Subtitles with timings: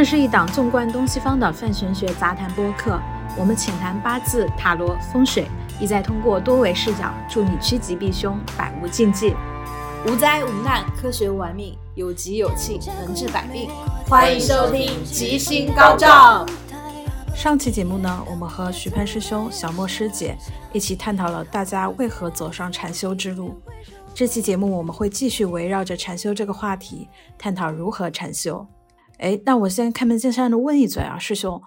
[0.00, 2.98] 这是一档纵观东西方的泛玄学杂谈播客，
[3.36, 5.46] 我们浅谈八字、塔罗、风水，
[5.78, 9.34] 意在通过多维视角，助你趋吉避凶，百无禁忌。
[10.06, 13.68] 无灾无难，科学玩命，有吉有庆，能治百病。
[14.08, 16.46] 欢迎收听《吉星高照》。
[17.36, 20.34] 上期节目呢，我们和徐潘师兄、小莫师姐
[20.72, 23.54] 一起探讨了大家为何走上禅修之路。
[24.14, 27.06] 这期节目我们会继续围绕着禅修这个话题，
[27.36, 28.66] 探讨如何禅修。
[29.20, 31.60] 哎，那我先开门见山的问一嘴啊，师兄，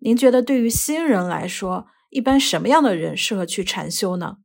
[0.00, 4.38] 您觉得对于新人来说，一般什么样的人适合去禅修呢？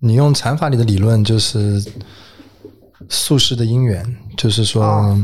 [0.00, 1.84] 你用禅法里的理论就是
[3.08, 5.16] 宿世的因缘，就是说。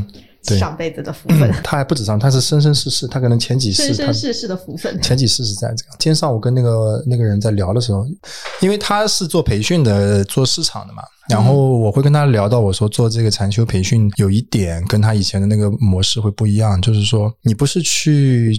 [0.59, 5.95] 上辈子的福分，他还不止上，他是生生世世，他可能前几世，生生世世的福分，前几世是在这样。
[5.97, 8.05] 今天上午跟那个那个人在聊的时候，
[8.61, 18.53] 因为他是做培训的，做市场的嘛，然后我会跟他聊到，我说做这个禅修培训有一点跟他以前的那个模式会不一样，就是说你不是去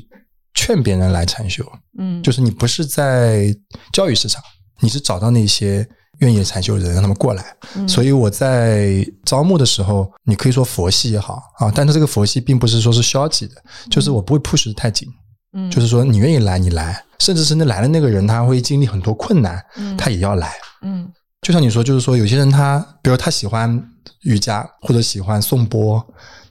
[0.54, 1.64] 劝别人来禅修，
[1.98, 3.54] 嗯，就是你不是在
[3.92, 4.42] 教育市场，
[4.80, 5.86] 你是找到那些。
[6.20, 7.44] 愿意禅修的人让他们过来，
[7.86, 13.54] 所以我在招募的时候，你可以说佛系也好啊，但是这个佛系并不是说是消极的，
[13.90, 15.08] 就是我不会 push 太紧，
[15.52, 19.62] 嗯，就是说你愿意来你来，甚至是那来的那个人他会经历很多困难，
[19.98, 21.06] 他也要来，嗯，
[21.42, 23.82] 就像你说，就是说有些人他，比如他喜欢
[24.22, 26.02] 瑜伽或者喜欢颂钵，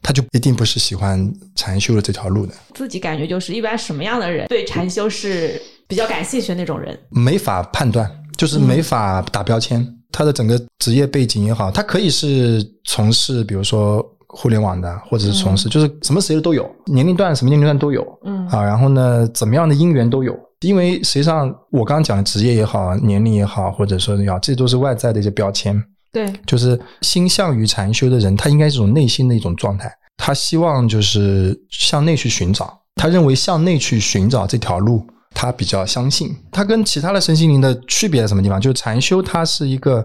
[0.02, 2.53] 他就一定不是喜欢禅修的这条路的。
[2.75, 8.09] 自己感觉就是一般什么样的人对禅修是比较感兴趣的那种人，没法判断。
[8.37, 18.45] 就是没法打标签，他的整个职业背景也好，他可以是从事，比如说互联网的，或者是从事，就是什么职业都有，年龄段什么年龄段都有，嗯。
[18.47, 25.81] 啊，然后呢，怎么样的因缘都有，因为实际上我刚刚讲的职业也好，年龄也好，或者说要，这都是外在的一些标签，
[26.11, 35.05] 对，就是心向于禅修的人，他应该是一种内心的一种状态，他希望就是向内去寻找，他认为向内去寻找这条路。
[35.35, 38.59] 他比较相信，他跟其他的身心灵的区别在什么地方？
[38.59, 40.03] 就是禅修，它是一个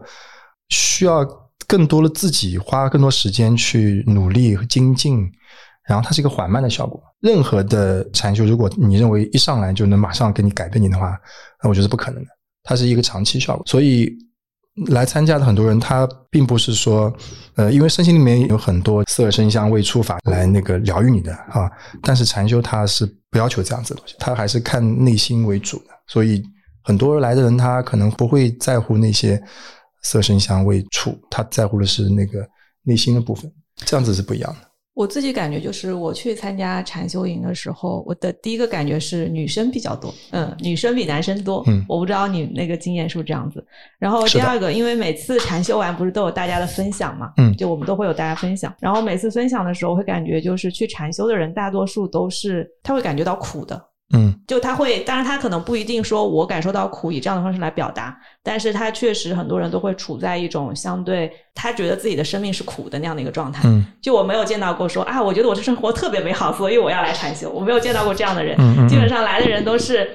[0.69, 1.27] 需要
[1.67, 5.27] 更多的自己花更多时间去努力和精进，
[5.87, 7.01] 然后它是一个缓慢的效果。
[7.21, 11.17] 任何的禅修，如果你认为一上来就能马上给你改变你的话，
[11.63, 12.31] 那我觉得是不可能的。
[12.63, 14.15] 它是一个长期效果，所以。
[14.87, 17.13] 来参加的很多人，他并不是说，
[17.55, 21.71] 呃，因为身心里面有很多色声香味触法来那个疗愈你的啊，
[22.03, 26.43] 但是禅修它是不要求这样子的东西，他还是看内心为主的，所以
[26.83, 29.43] 很多来的人他可能不会在乎那些
[30.03, 32.47] 色声香味触，他在乎的是那个
[32.83, 33.53] 内心的部分，
[33.85, 34.70] 这样子是不一样的。
[34.93, 43.65] 我自己感觉就是，我去参加禅修营的时候，我的第一个感觉是女生比较多，嗯，女生比男生多，嗯，我不知道你那个经验是不是这样子。
[43.99, 53.90] 然后第二个，因为每次禅修完不是都有大家的分享嘛，嗯，就我们都会有大家分享，然后每次分享的时候，会感觉就是去禅修的人大多数都是他会感觉到苦的。
[54.13, 63.63] 嗯，就他会，当然他可能不一定说我感受到苦以这样的方式来表达，但是他确实很多人都会处在一种相对他觉得自己的生命是苦的那样的一个状态。
[63.65, 67.51] 嗯，就我没有见到过说啊，我觉得我这生活特别美好，所以我要来禅修。
[67.51, 68.57] 我没有见到过这样的人，
[68.89, 70.11] 基本上来的人都是。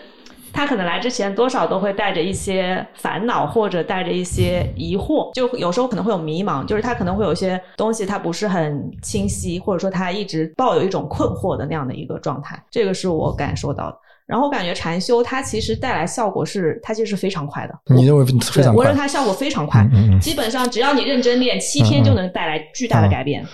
[0.55, 13.97] 他可能来之前多少都会带着一些烦恼，或者带着一些疑惑，就有时候可能会有迷茫，就是他可能会有一些东西他不是很清晰，或者说他一直抱有一种困惑的那样的一个状态，这个是我感受到的。
[14.25, 17.75] 然后我感觉禅修它其实带来效果是，它其实是非常快的。
[17.94, 18.77] 你认为非常快？
[18.77, 19.85] 我认为它效果非常快，
[20.19, 23.45] 基本上只要你认真练，七天就能带来巨大的改变。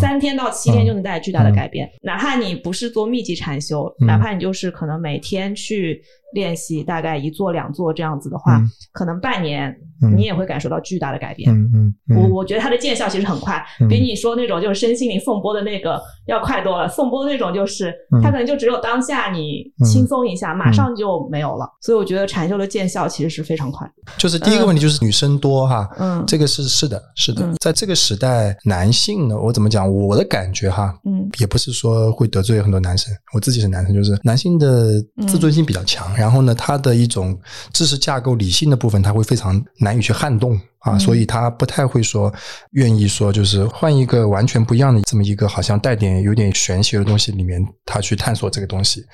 [0.00, 6.00] 三天到七天就能带来巨大的改变，哪怕你不是做密集禅修，哪怕你就是可能每天去
[6.32, 8.62] 练习，大概一做两做这样子的话，
[8.92, 9.74] 可能半年
[10.16, 11.50] 你也会感受到巨大的改变。
[11.50, 16.88] 嗯嗯，我我觉得它的见效其实很快，比你说那种就是身心灵颂钵的那个要快多了。
[16.88, 17.92] 颂钵那种就是
[18.22, 21.68] 它可能就只有当下你轻松一下，马上就没有了。
[21.80, 23.90] 所以我觉得禅修的见效其实是非常快。
[24.16, 29.72] 就是第一个问题就是女生多哈，嗯，这个是是的，是的，在这个时代，男性呢，我怎么？
[29.72, 37.36] 讲我的感觉哈，嗯，也不是说会得罪很多男生，我自己是男生，就是男性的自尊心比较强，然后呢，他的一种
[37.72, 42.32] 知识架构、理性的部分，他会非常难以去撼动啊，所以他不太会说
[42.74, 49.04] 愿意说，就是换一个完全不一样的这么一个好像带点有点玄学的东西里面，他去探索这个东西，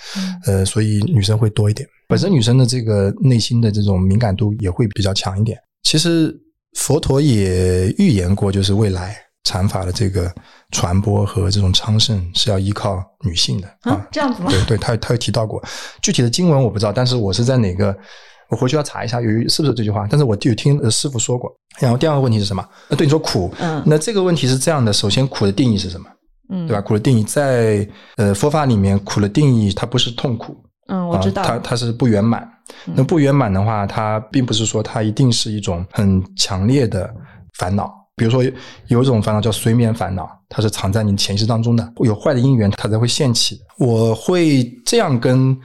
[0.44, 5.58] 呃，所以女生会多一点，本身女生的这个内心的这种敏感度也会比较强一点。
[5.84, 6.38] 其实
[6.74, 9.16] 佛陀也预言过，就是未来。
[9.44, 10.30] 禅法的这个
[10.72, 14.50] 传播和这种昌盛是要依靠女性的啊，这样子吗？
[14.50, 15.62] 对对，他他有提到过
[16.02, 17.96] 具体的经文我不知道，但是我是在哪个，
[18.50, 20.06] 我回去要查一下有是不是这句话。
[20.10, 21.50] 但是我就有听师傅说过。
[21.78, 22.66] 然后第二个问题是什么？
[22.90, 26.06] 对你说苦，嗯，那这个问题是这样的：首先，苦的定义是什么？
[26.50, 26.80] 嗯，对吧？
[26.80, 30.56] 苦的定义在呃佛法里面，苦的定义它不是痛苦，
[30.88, 32.46] 嗯，我知道，它它是不圆满。
[32.84, 37.10] 那不圆满的话，它并不是说它一定是一种很强烈的
[37.58, 37.94] 烦恼。
[38.18, 38.42] 比如说
[38.88, 43.60] 有一种烦恼叫随眠烦恼，它是藏在你潜意识当中的，有坏的因缘它才会现起。
[43.78, 45.56] 我会这样跟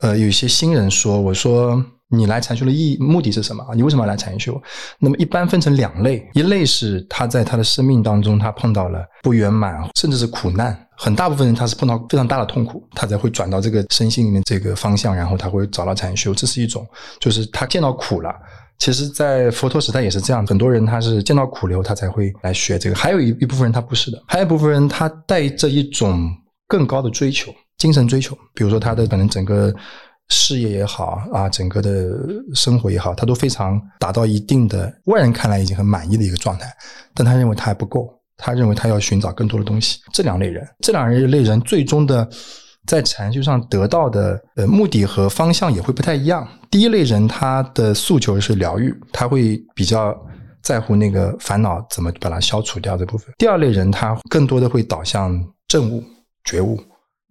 [0.00, 1.84] 呃有一些新人说，我说。
[2.08, 3.66] 你来禅修的意义目的是什么？
[3.74, 4.62] 你为什么要来禅修？
[5.00, 10.86] 那么一般分成两类，一类是他在他的生命当中他碰到了不圆满，甚至是苦难。
[10.96, 16.32] 很大部分人他是碰到非常大的痛苦，他才会转到这个身心里面这个方向，然后他会找到禅修。
[16.32, 16.86] 这是一种，
[17.18, 18.32] 就是他见到苦了。
[18.78, 22.96] 其实，在佛陀时代也是这样，很多人他是见到苦流，他才会来学这个。
[22.96, 26.30] 还有一一部分人他不是的，还有一部分人他带着一种
[26.68, 29.74] 更高的追求，精神追求，比如说他的可能整个。
[30.28, 32.10] 事业也好啊，整个的
[32.52, 36.66] 生活也好，他都非常达到一定的外人看来已经很满意的一个状态，
[37.14, 40.00] 但他认为他还不够，他认为他要寻找更多的东西。
[40.12, 42.28] 这两类人，这两类人最终的
[42.86, 46.46] 在禅修上得到的呃目的和方向也会不太一样。
[46.70, 50.16] 第一类人他的诉求是疗愈，他会比较
[50.62, 53.32] 在乎那个烦恼怎么把它消除掉这部分。
[53.38, 55.38] 第二类人他更多的会导向
[55.68, 56.02] 正悟、
[56.44, 56.78] 觉悟。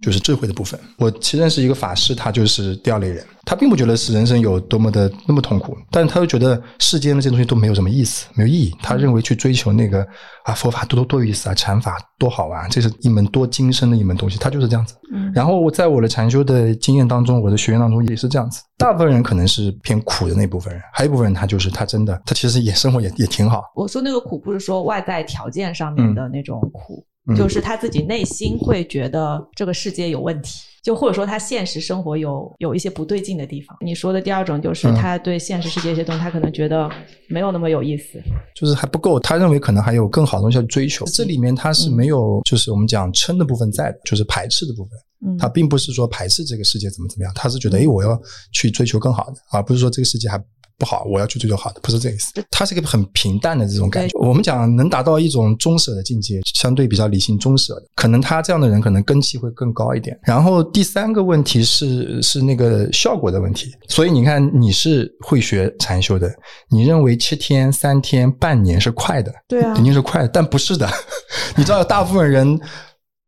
[0.06, 0.80] 就是智慧的部分。
[1.00, 3.26] 我其实认识一个法师，他就是第二类人。
[3.44, 8.76] 他并不觉得是人生有多么的那么痛苦，但是他又觉得世间的这些东西都没有什么意思，没有意义。
[8.82, 10.06] 他认为去追求那个
[10.44, 14.38] 啊佛法多多多有意思啊，禅法多好玩，这是一门多精深的一门东西。
[14.40, 14.96] 他就是这样子。
[15.34, 18.62] 然后我在我的禅修的经验当中，我的学员当中也是这样子。
[18.78, 23.64] 大部分人可能是偏苦的那部分人，还有一部分人他就是他真的他其实也生活也也挺好。
[23.76, 27.06] 我说那个苦不是说外在条件上面的那种苦。
[27.36, 33.76] 就是他自己内心会觉得这个世界有问题，就或者说他现实生活有有一些不对劲的地方。
[33.82, 36.90] 你说的第二种就是他对现实世界一些东西，他可能觉得
[37.28, 38.22] 没有那么有意思，
[38.54, 39.20] 就是还不够。
[39.20, 41.06] 他认为可能还有更好的东西要追求。
[41.06, 44.92] 这里面他是没有，就是我们讲嗔的部分在的，就是排斥的部分。
[45.40, 50.40] 他并不是说排斥这个世界怎么怎么样，他是觉得哎，我要去追求更好的，而不是说这个世界还。
[50.78, 52.34] 不好，我要去追求好的，不是这个意思。
[52.52, 54.18] 它是一个很平淡的这种感觉。
[54.20, 60.18] 我们讲能达到一种中舍的境界，相对比较理性中舍的，可能他这样的人可能根气会更高一点。
[60.24, 63.72] 然后第三个问题是是那个效果的问题。
[63.88, 66.30] 所以你看，你是会学禅修的，
[66.70, 70.90] 你认为七天、三天、半年是快的，对啊，肯定是快的，但不是的。
[71.56, 72.60] 你知道，大部分人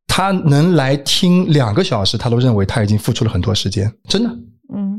[0.06, 4.30] 他能来听两个小时，他都认为他已经付出了很多时间，真的。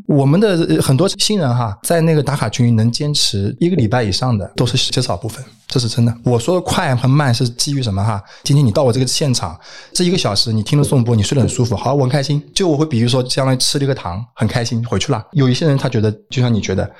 [0.09, 6.17] 我们的很多新人哈，在那个打卡群能坚持一个礼拜以上的，都是极少部分，这是真的。
[6.25, 8.19] 我说的快和慢是基于什么哈？
[8.43, 9.55] 今天你到我这个现场，
[9.93, 12.43] 这一个小时你听了颂钵，你睡得很舒服，好，我很开心。
[12.55, 15.23] 就我会比如说，相当于吃了一个糖，很开心，回去了。
[15.33, 16.91] 有一些人他觉得，就像你觉得，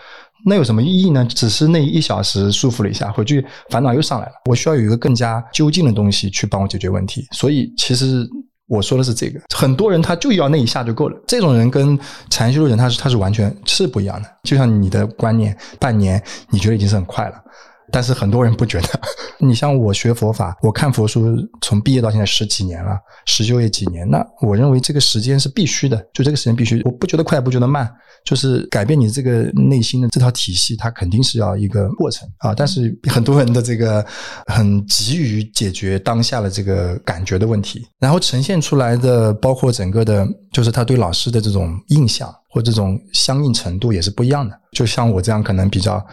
[0.45, 1.25] 那有什么意义呢？
[1.25, 4.33] 只是那一小时舒服了一下，回去烦恼又上来了。
[4.45, 7.27] 我需要有一个更加究竟的东西去帮我解决问题。
[7.33, 8.29] 所以其实。
[8.69, 11.19] 我说的是这个，很多人他就要那一下就够了。
[11.27, 14.29] 这种人跟禅修的人，他是他是完全是不一样的。
[14.45, 17.43] 就像你的观念，半年你觉得已经是很快了，
[17.91, 18.89] 但是很多人不觉得。
[19.41, 26.83] 你像我学佛法，我看佛书，从毕业到现在十几年了，十修也几年，那我认为这个时间是必须的，就这个时间必须。
[26.85, 27.89] 我不觉得快，不觉得慢。
[28.25, 32.53] 就是改变你这个内心的这套体系，它肯定是要一个过程啊。
[32.53, 34.05] 但是很多人的这个
[34.47, 44.61] 很急于解决当下的这个感觉的问题，然后呈现出来的，包括整个的，就是他对老师的这种印象或这种相应程度也是不一样的。
[44.73, 46.05] 就像我这样可能比较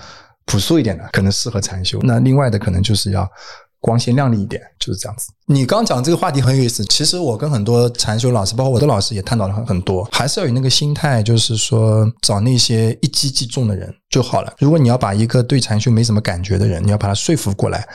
[0.45, 3.29] 朴素一点的，可能适合禅修；那另外的可能就是要。
[3.81, 5.27] 光鲜亮丽一点，就是这样子。
[5.45, 6.83] 你刚讲这个话题很有意思。
[6.85, 10.03] 其实我跟很多禅修老师，包括我的老师，也探讨了很很多。
[10.11, 14.51] 还是要有那个心态，就是说找那些一击即中的人就好了。
[14.57, 17.87] 如果你要把一个对禅修没什么感觉的人，你要把他说服过来，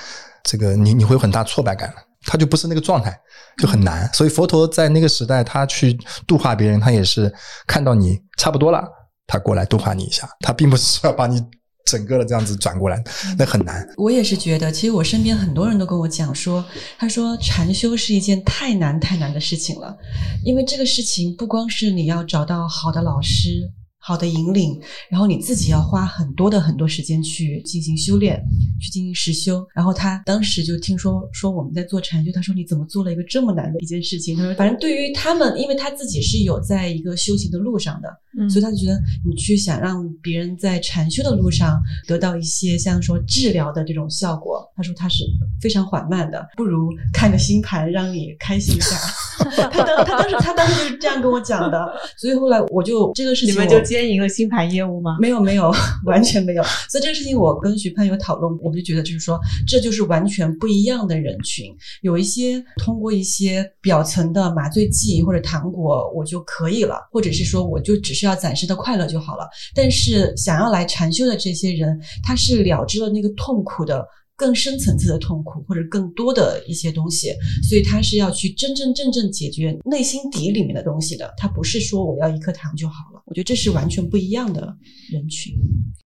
[0.44, 1.92] 这个你你会有很大挫败感
[2.24, 3.12] 他就不是那个状态，
[3.60, 4.08] 就很难。
[4.14, 7.34] 所以佛陀在那个时代，他去度化别人，他也是
[7.66, 8.84] 看到你差不多了，
[9.26, 10.28] 他过来度化你一下。
[10.38, 11.42] 他并不是要把你。
[11.90, 13.02] 整个的这样子转过来，
[13.36, 13.84] 那很难。
[13.96, 16.64] 我也是觉得，其实我身边很多人都跟我讲说，
[16.98, 19.96] 他说禅修是一件太难太难的事情了，
[20.44, 23.72] 因为这个事情不光是你要找到好的老师。
[24.02, 24.80] 好的引领，
[25.10, 28.42] 然后你自己要花很多的很多时间去进行修炼，
[28.80, 29.64] 去进行实修。
[29.74, 34.36] 然后他当时就听说说我们在做禅修，他说你怎么做了一个这么难的一件事情？
[34.36, 45.24] 他说反正对于他们，因为他自己是有在一个修行的路上的，所以他就觉得你去想让别人在禅修的路上得到一些像说治疗的这种效果，他说他是
[45.60, 48.96] 非常缓慢的，不如看个星盘让你开心一下。
[49.72, 53.80] 他当他当时他当时就是这样跟我讲的，所以后来我就这个事情你们就。
[53.90, 55.16] 兼营了星盘业务吗？
[55.18, 55.72] 没有，没有，
[56.06, 56.62] 完全没有。
[56.88, 61.66] 所以这个事情我跟徐潘有讨论，我就觉得就是说，这就是完全不一样的人群。
[62.02, 69.48] 有一些通过一些表层的麻醉剂或者糖果，我就可以了，或者是说我就只是要暂时的快乐就好了。
[69.74, 74.06] 但是想要来禅修的这些人，他是了知了那个痛苦的。
[74.40, 77.28] 更深层次的痛苦，或者更多的一些东西，
[77.68, 81.30] 所以他是要去真真正正解决内心底里面的东西的。
[81.36, 83.22] 他不是说我要一颗糖就好了。
[83.26, 84.74] 我觉得这是完全不一样的
[85.12, 85.52] 人群。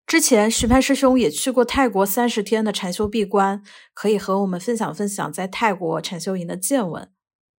[0.08, 3.62] 之前徐潘师兄也去过泰国三十天的禅修闭关，
[3.94, 7.08] 可以和我们分享分享在泰国禅修营的见闻。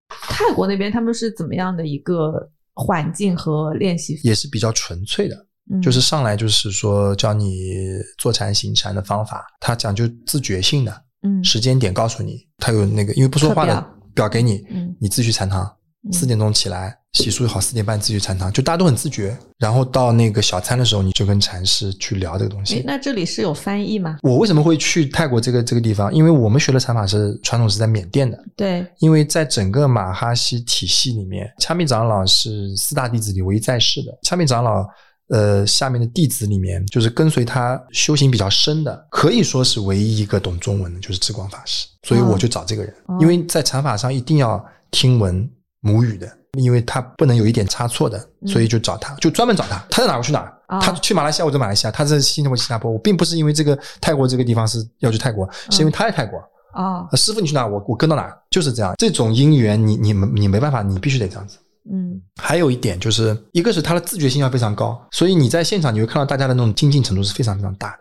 [0.09, 4.19] 泰国那边他们是怎么样的一个环境和练习？
[4.25, 5.44] 也是比较纯粹的。
[5.81, 7.73] 就是上来就是说教你
[8.19, 15.67] 坐禅行禅的方法，他讲究自觉性的，嗯，时间点告诉你，他有那个因为不说话的表给你，嗯，你自己去禅堂，
[16.11, 19.35] 四点钟起来洗漱好，四点半自己去禅堂，就大家都很自觉。
[19.57, 22.83] 然后到那个小餐的时候，你就跟禅师去聊这个东西。
[22.85, 24.17] 那这里是有翻译吗？
[24.21, 26.13] 我为什么会去泰国这个这个地方？
[26.13, 34.85] 因为我们学的禅法是传统是在缅甸的，对，因为在整个马哈西体系里面，掐密长老是四大弟子里唯一在世的，掐密长老。
[35.29, 41.87] 呃，下面的弟子里面，就是跟随他修行比较深的，可以说是唯一一个懂中文的，就是智光法师。
[42.03, 45.49] 所以我就找这个人，因为在禅法上一定要听闻
[45.81, 49.83] 母语的，因为他不能有一点差错的，所以就找他，就专门找他。
[49.89, 52.91] 他在哪我去哪，他去马来西亚我在马来西亚，他在新加坡新加坡。
[52.91, 56.37] 我并不是因为这个泰国这个地方是要去泰国，是因为他在泰国
[56.71, 57.09] 啊。
[57.13, 58.93] 师傅你去哪，我我跟到哪，就是这样。
[58.99, 61.57] 这种因缘，你你你没办法，你必须得这样子。
[61.91, 67.99] 嗯，还有一点就是，一个是他的自觉性要非常高，所以你在现场你会看到大家的那种精进程度是非常非常大的。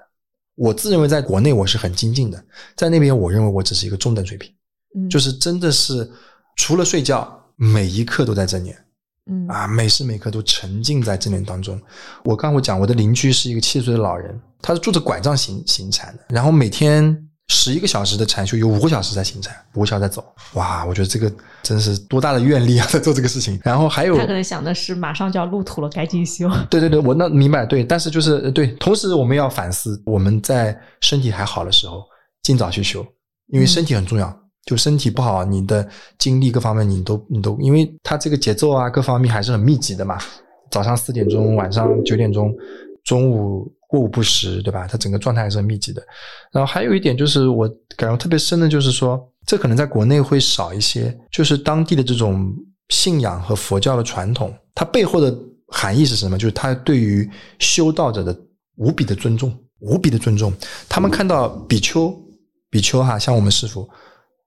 [0.55, 2.43] 我自认为在国内我是很精进的，
[2.77, 4.51] 在那边我认为我只是一个中等水平。
[4.97, 6.11] 嗯，就是真的是
[6.57, 8.75] 除了睡觉，每一刻都在正念。
[9.27, 11.81] 嗯啊，每时每刻都沉浸在正念当中。
[12.25, 17.29] 我刚我讲，我的邻居是一个七十岁的老人，他是拄着拐杖行行禅的，然后每天。
[17.49, 20.25] 十一个小时的禅修，有五个小时在行禅，五个小时在走。
[20.55, 21.31] 哇，我觉得这个
[21.63, 23.61] 真是多大的愿力啊， 在做这个事情。
[23.63, 26.49] 然后还有，他可能想的是马上就要入土了，赶紧修。
[26.71, 27.67] 对对对，我那明白。
[27.67, 32.03] 对，但是就是对，同时我们要反思，我们在身体还好的时候，
[32.43, 33.05] 尽早去修，
[33.49, 34.35] 因为身体很重要。
[34.65, 35.87] 就身体不好，你的
[36.19, 40.19] 精力各方面你都你都，因为他这个节奏啊，各方面还是很密集的嘛。
[40.71, 42.51] 早上四点钟，晚上九点钟，
[43.05, 43.71] 中午。
[43.89, 44.87] 过午不食，对吧？
[44.87, 46.03] 他整个状态还是很密集的。
[46.53, 52.53] 然后还有一点就是，我感受特别深的，就是说，这可能在国内会少一些，就是当地的这种
[52.89, 55.37] 信仰和佛教的传统，它背后的
[55.69, 56.37] 含义是什么？
[56.39, 58.37] 就是他对于修道者的
[58.77, 60.53] 无比的尊重，无比的尊重。
[60.89, 62.15] 他们看到比丘，
[62.71, 63.89] 比丘哈，像我们师傅，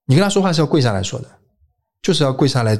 [0.05, 1.27] 你跟他说话是要跪下来说的，
[2.01, 2.77] 就是要跪下来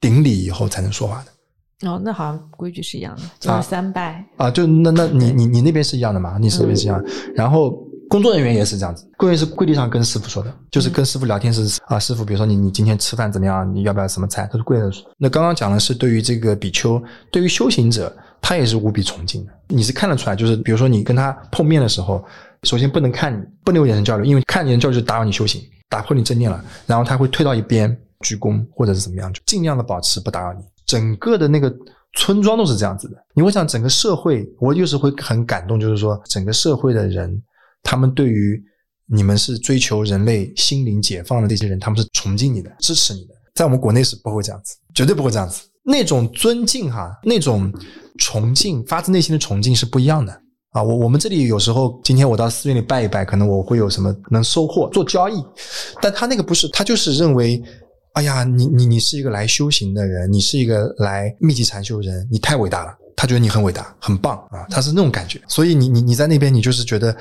[0.00, 1.32] 顶礼以后才能说话的。
[1.82, 6.36] 哦，那好像规矩是一样的，就是三拜啊，就那那你你你那边是一样的嘛？
[6.38, 7.02] 你那边是一样，
[7.34, 7.70] 然后
[8.08, 13.74] 工作人员也是这样子，工作人员是跪地上跟师傅说的，就是跟师傅聊天是啊，师傅，比如说你你今天吃饭怎么样？
[13.74, 14.46] 你要不要什么菜？
[14.52, 15.10] 他是跪着说。
[15.16, 19.52] 那刚刚讲的是对于这个比丘，对于修行者，他也是无比崇敬的。
[19.68, 22.22] 你是看得出来，就是比如说你跟他碰面的时候，
[22.64, 26.62] 首先不能看你，不能有眼神交流，因为看眼神交流就打扰你修行，打破你正念了。
[26.86, 30.60] 然后他会退到一边鞠躬或者是怎么样，就尽量的保持不打扰你。
[30.90, 31.72] 整个的那个
[32.14, 33.16] 村庄都是这样子的。
[33.32, 37.40] 你会想，整个社会，我就是会很感动，就是说，整个社会的人，
[37.84, 38.60] 他们对于
[39.06, 43.34] 你们是追求人类心灵解放的那些人，他们是崇敬你的，支持你的。
[43.54, 45.62] 在我们国内是不会这样子，绝对不会这样子。
[45.84, 47.72] 那种尊敬哈，那种
[48.18, 50.32] 崇敬，发自内心的崇敬是不一样的
[50.72, 50.82] 啊。
[50.82, 55.40] 我我们这里有时候，今天我到寺院里拜一拜，可能我会有什么能收获，做交易，
[56.02, 57.62] 但他那个不是，他就是认为。
[58.12, 62.96] 哎呀，你你你是一个来修行的人，你是一个来密集禅修人，你太伟大了。
[63.16, 65.40] 他觉得你很伟大，很棒啊，他是那种感觉。
[65.46, 67.14] 所以你你你在那边，你就是觉得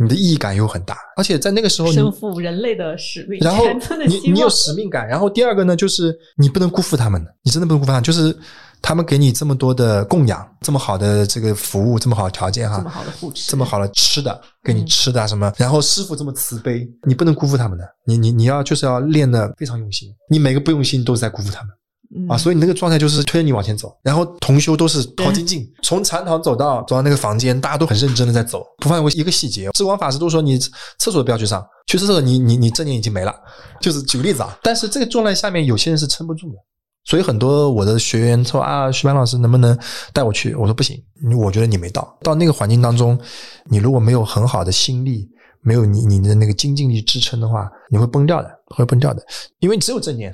[0.00, 3.64] 你的意义感又很大，而且在那个时候，身负人类的使命，然后
[4.06, 5.06] 你你有使命感。
[5.06, 8.36] 然后第二个呢，就是你不能辜负他们的，你真的不能辜负他们，就是。
[8.82, 15.50] 他们给你这么多的供养，这么好的这个服务，这么好的条件哈，这么好的护持，这么好的吃的，给你吃的什么？
[15.56, 17.84] 然后师傅这么慈悲，你不能辜负他们的。
[18.04, 22.36] 你你你要就是要练的非常用心，你每个不用心都是在辜负他们啊。
[22.36, 23.96] 所以你那个状态就是推着你往前走。
[24.02, 29.70] 然后同修都是好精进，从禅堂走到走到那个房间，大家都很认真的在走，不放过一个细节。
[29.74, 30.58] 智光法师都说你
[30.98, 33.32] 厕所不要去上，去厕所你你你正念已经没了。
[33.80, 36.56] 就是举个例子啊，但是这个状态下面有些人是撑不住的。
[37.04, 39.76] 所以很多我的学员说啊，徐班老师能不能
[40.12, 40.54] 带我去？
[40.54, 41.02] 我说不行，
[41.36, 43.18] 我觉得你没到到那个环境当中，
[43.64, 45.28] 你如果没有很好的心力，
[45.60, 49.22] 没有你你的那个精进力支撑的话，你会崩掉的，会崩掉的。
[49.58, 50.32] 因为你只有正念，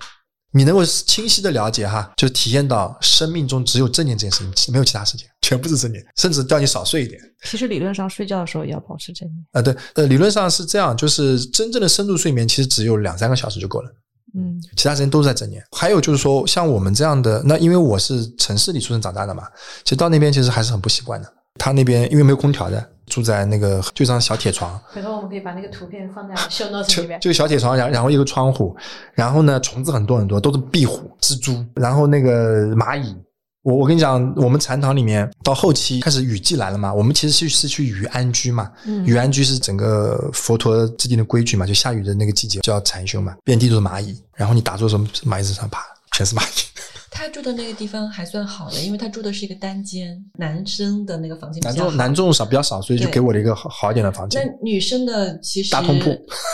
[0.53, 5.27] 你能够清晰的了解哈，就体验到生命中只有正念这件事情，没有其他事情。
[5.41, 7.19] 全部是正念，甚至叫你少睡一点。
[7.45, 9.47] 其实理论上睡觉的时候也要保持正念。
[9.53, 13.91] 啊，对，呃，理论上是这样，就是真正的深度睡眠其实只有两三个小时就够了。
[14.35, 15.63] 嗯，其他时间都是在整年。
[15.73, 19.45] 还有就是说，像我们这样的，那因为我是城市里出生长大的嘛，
[19.85, 21.33] 其实到那边其实还是很不习惯的。
[21.59, 24.79] 他那边因为没有空调的，住在那个就一张小铁床。
[24.93, 27.19] 回头我们可以把那个图片放在 show notes 里面。
[27.21, 28.77] 就小铁床，然然后一个窗户，
[29.15, 33.17] 然后呢虫子很多很多，都是壁虎、蜘蛛，然后那个蚂蚁。
[33.63, 38.71] 我我跟你讲，我们禅堂里面到后期开始雨季来了嘛，我们其实是是去雨安居嘛。
[38.87, 39.05] 嗯。
[39.05, 46.65] 雨安居是整个佛陀制定的规矩嘛，就下雨的那个季节叫禅修嘛，遍地都是蚂蚁，然后你打坐的时候蚂蚁身上爬，全是蚂蚁。
[47.11, 54.47] 他住的那个地方还算好的，因为他住的是一个单间，男生的那个房间男众男众少比较少，所以就给我了一个好好一点的房间。
[54.47, 56.05] 那女生的其实大通铺，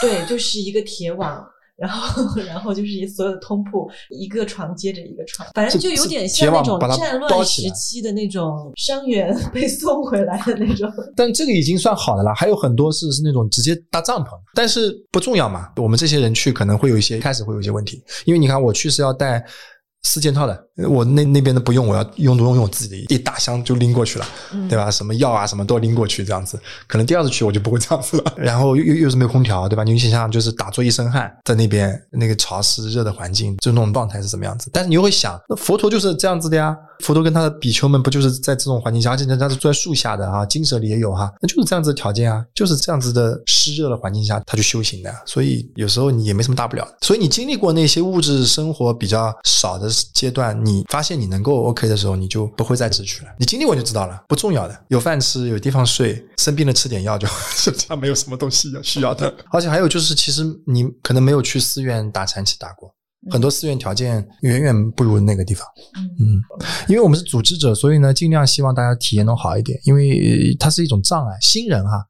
[0.01, 1.45] 对，就是一个铁网。
[1.77, 10.91] 然后， 然后就是所有的通铺，一个床接着一个床，反正就有点像那种战乱时期的那种伤员 被送回来的那种。
[11.17, 15.69] 但这个已经算好的了，还有很多是是那种直接搭帐篷，但是不重要嘛。
[15.77, 19.45] 我们这些人去可能会有一些开始会有一些问题，因为你看我去是要带。
[20.07, 20.55] 四件套的，
[20.89, 24.27] 我那那边的不用，我要用用用我自己的一大箱就拎过去了，
[24.69, 24.91] 对吧？
[24.91, 26.59] 什么药啊，什么都拎过去，这样子。
[26.89, 28.33] 可能第二次去我就不会这样子了。
[28.37, 29.85] 然后又又又是没有空调，对吧？
[29.85, 34.69] 你想想，就是打坐一身汗，在那边那个潮湿热的环境，就那种状态是什么样子？
[34.73, 36.77] 但是你又会想，那佛陀就是这样子的呀。
[37.01, 45.13] 佛陀跟他的比丘们不就是在这种环境下，而且人家是住在树下的啊，金舍里也有哈，那就是这样子的条件啊，就是这样子的湿热的环境下，他去修行的。
[45.27, 46.87] 所以有时候你也没什么大不了。
[47.01, 53.31] 所以你经历过那些物质生活比较少的阶段，你发现你能够 OK 的时候，你就不会再执取了。
[53.39, 59.33] 你经历过就知道了，不重要的，有饭吃，有地方睡，生病了吃点药就，实际上没有什么东西要需要的。
[59.53, 62.93] 而且还有就是，其实你可能没有去寺院打禅期打过。
[63.31, 66.43] 很多寺院条件远远不如那个地方，嗯，
[66.89, 71.35] 因为我们是组织者，所以呢，尽量希望大家体验能好一点，因为它是一种障碍。
[71.41, 72.05] 新人哈，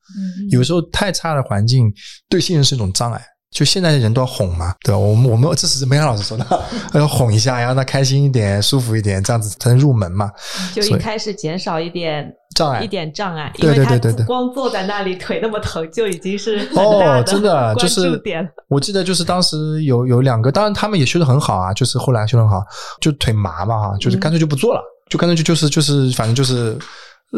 [0.50, 1.92] 有时候太差的环境
[2.28, 3.24] 对新人是一种障碍。
[3.54, 4.98] 就现在的人都要哄嘛，对吧？
[4.98, 6.44] 我们我们这是梅阳老师说的，
[6.94, 10.28] 要哄一下，让他开心一点、舒服一点，这样子才能入门嘛。
[10.74, 14.26] 就一开始减少一点障碍，一点障碍，对对对对对。
[14.26, 18.20] 光坐在那里腿那么疼，就已经是哦， 真的就是。
[18.68, 22.60] 我记得就是当时有有两个，当然他们也修的很好啊，就是后来修很好，
[23.00, 26.76] 就腿麻嘛哈，就是干脆就不做了，就干脆就就是就是反正就是。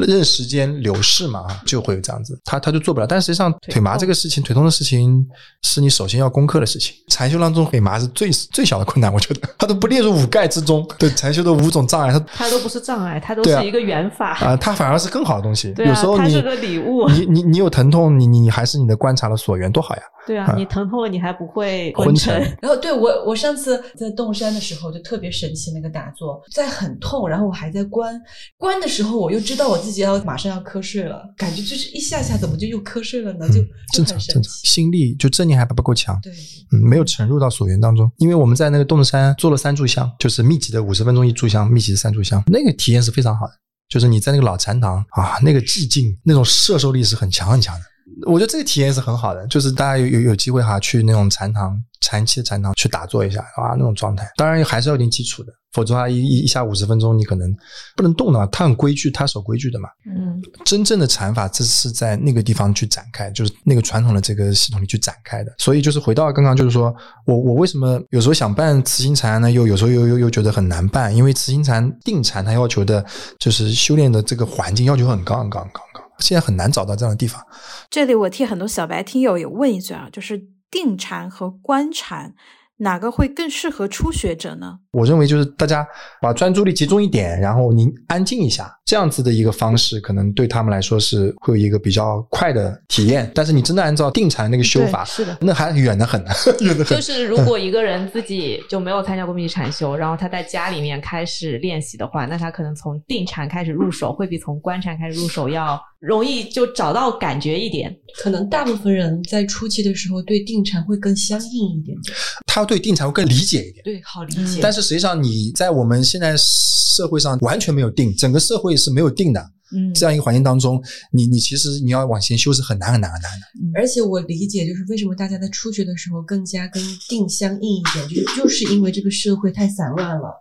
[0.04, 3.06] 任时间流逝嘛，就会有这样子，他他就做不了。
[3.06, 5.26] 但实际上，腿麻这个事情，腿痛的事情，
[5.62, 6.94] 是你首先要攻克的事情。
[7.08, 10.86] 禅修当中，腿麻是最最小的困难，我觉得， 它都不列入五盖之中。
[10.98, 15.74] 对，禅修的五种障碍，它它都不是障碍，它都是一个缘法啊，它反而是更好的东西。
[15.78, 20.02] 有时候你是个礼物，你你你有疼痛，你你还是你的观察的所缘，多好呀。
[20.26, 22.40] 对啊，你疼痛了，你还不会昏沉。
[22.60, 28.20] 然后，对我，我上次在洞山的时候就特别神奇，那个打坐在很痛，然后我还在关
[28.58, 33.48] 关的时候，我又知道我自己要马上要瞌睡了，感觉就是一下下怎么就又瞌睡了呢？
[33.48, 36.32] 就正常正常，心力就正念还不够强，对，
[36.72, 38.10] 嗯，没有沉入到所缘当中。
[38.18, 43.52] 因为我们在那个洞山做了三炷香，就是密集的五十分钟一炷香，密集的三炷香，那个体验是非常好的。
[43.88, 47.84] 就是你在那个老禅堂啊，那个寂静，那种摄受力是很强很强的。
[48.24, 54.26] 我觉得这个体验是很好的，就是大家有有有机会哈，去那种禅堂、禅期的禅堂去打坐一下啊，那种状态。
[54.36, 57.54] 当然还是要有点基础的，否则的话一一一下五十分钟，你可能
[57.94, 58.46] 不能动的嘛。
[58.46, 59.88] 他很规矩，他守规矩的嘛。
[60.06, 65.52] 嗯，真正的禅法，这是在那个地方去展开，就是那个传统的这个系统里去展开的。
[65.58, 66.94] 所以就是回到刚刚，就是说
[67.26, 69.50] 我我为什么有时候想办慈心禅呢？
[69.50, 73.04] 又有时候又又又觉得很难办，因为慈心禅定禅，它要求的
[73.38, 75.82] 就是修炼的这个环境要求很高很高很高。
[76.18, 77.44] 现在很难找到这样的地方。
[77.90, 82.34] 这里我替很多小白听友也问一句啊，就是定禅和观禅。
[82.78, 84.80] 哪个会更适合初学者呢？
[84.92, 85.86] 我认为就是大家
[86.20, 93.28] 把专注力集中一点，然后您安静一下，这样子的一个方式，可能对他们来说是会有一个比较快的体验。
[93.34, 96.30] 但是你真的按照定禅那个修法，是的，那还远得很呢，
[96.62, 96.96] 远得很。
[96.96, 107.92] 就是如果一个人自己就没有参加过密禅修，然后他在家里面开始练习的话，那他可能从定禅开始入手，会比从观禅开始入手要容易就找到感觉一点。
[108.22, 112.16] 可能大部分人在初期的时候对定禅会更相应一点点。
[112.46, 114.60] 他对定禅会更理解一点，对，好理解。
[114.62, 119.40] 但是实际上，你在我们现在社会上完全没有定，整个社会是没有定的。
[119.74, 123.80] 嗯，这样一个环境当中，你你其实你要往前修是很难很难很难的。
[123.80, 130.40] 而且我理解，就是为什么大家在初学的时候更加跟定相应一点，就是就是因为这个社会太散乱了，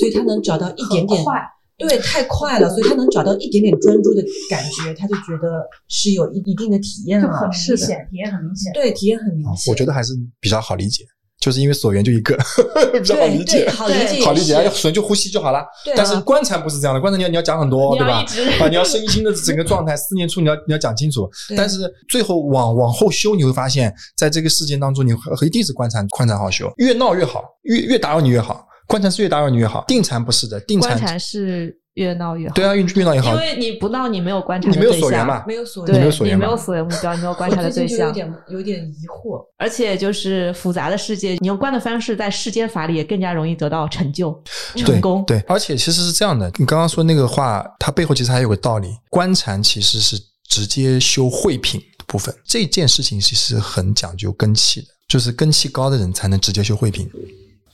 [0.00, 1.34] 所以他能找到一点点快，
[1.76, 9.70] 对，太快了，所以他能找到一点点专注的感觉，他就觉得是有一一定的体验了，是显，体验很明显，对，体验很明显。
[9.70, 11.04] 我觉得还是比较好理解。
[11.44, 12.34] 就是因为所缘就一个，
[12.98, 15.62] 比较好理解，好理解，好理解，所缘就呼吸就好了。
[15.94, 18.24] 但是观禅不是这样的，观禅你要你要讲很多，对吧？
[18.58, 21.28] 啊，你要身心的整个状态， 四念处你要你要讲清楚。
[21.54, 25.12] 但是最后往往后修，你会发现在这个事件当中，你
[25.44, 28.66] 一定是观禅观禅好修，越闹越好，越越打扰你越好。
[28.86, 31.78] 观禅是越打扰你越好，定禅不是的，定禅是。
[31.94, 33.30] 越闹越好，对啊，越越闹越好。
[33.30, 39.44] 因为你不闹，你没有观察，你没有所缘嘛，没有所缘，没有所缘，没有所缘目标，你没有观察的对象，有点有点疑惑。
[39.56, 44.42] 而且就是复杂的世界，你用观的方式在世间法里也更加容易得到成就、
[44.76, 45.24] 成功。
[45.24, 48.88] 对，而且其实是这样的，你刚刚说那个话，它背后其实还有个道理。
[49.08, 57.08] 观禅其实是直接修慧品部分，这件事情其实很讲究根气的，就是根气高的人才能直接修慧品。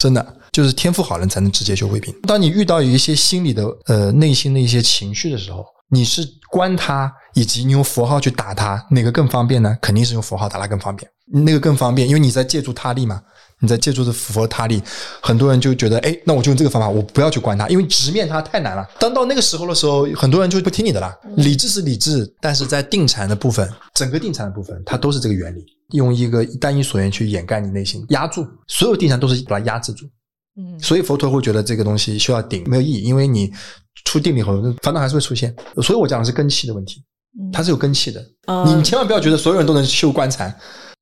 [0.01, 2.13] 真的就是天赋好人才能直接修慧品。
[2.27, 9.77] 当你遇到有一些心理的呃内心的一些情绪的时候，你是观他，以及你用符号去打他，哪个更方便呢？
[9.83, 11.09] 肯定是用符号打他更方便，
[11.45, 13.21] 那个更方便，因为你在借助他力嘛，
[13.61, 14.83] 你在借助着符合他力。
[15.21, 18.87] 很多人就觉得，哎，那我就用这个方法，我不要去管他，因为直面他太难了。
[18.99, 21.15] 当到那个时候的时候，很多人就不听你的了。
[21.37, 25.65] 理智是理智，但是在定禅的部分，整个定禅的部分，它都是这个原理。
[25.91, 30.07] 用一个单一所缘去掩盖你内心，压住所有定禅都是把它压制住。
[30.57, 33.53] 嗯，所以佛陀会觉得这个东西需要顶没有意义，因为你
[34.05, 35.55] 出定力后，烦恼还是会出现。
[35.83, 37.03] 所以我讲的是根气的问题，
[37.53, 38.25] 它是有根气的。
[38.67, 40.55] 你千万不要觉得所有人都能修观禅。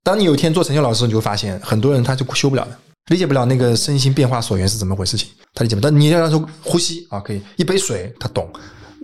[0.09, 2.79] 当你有一天做成就老师，你就会发现很多人他就修不了的，
[3.11, 5.83] 理解不了那个身心变化所缘是怎么回事情，他理解不。
[5.83, 8.51] 但你要让他说呼吸啊，可以一杯水，他懂。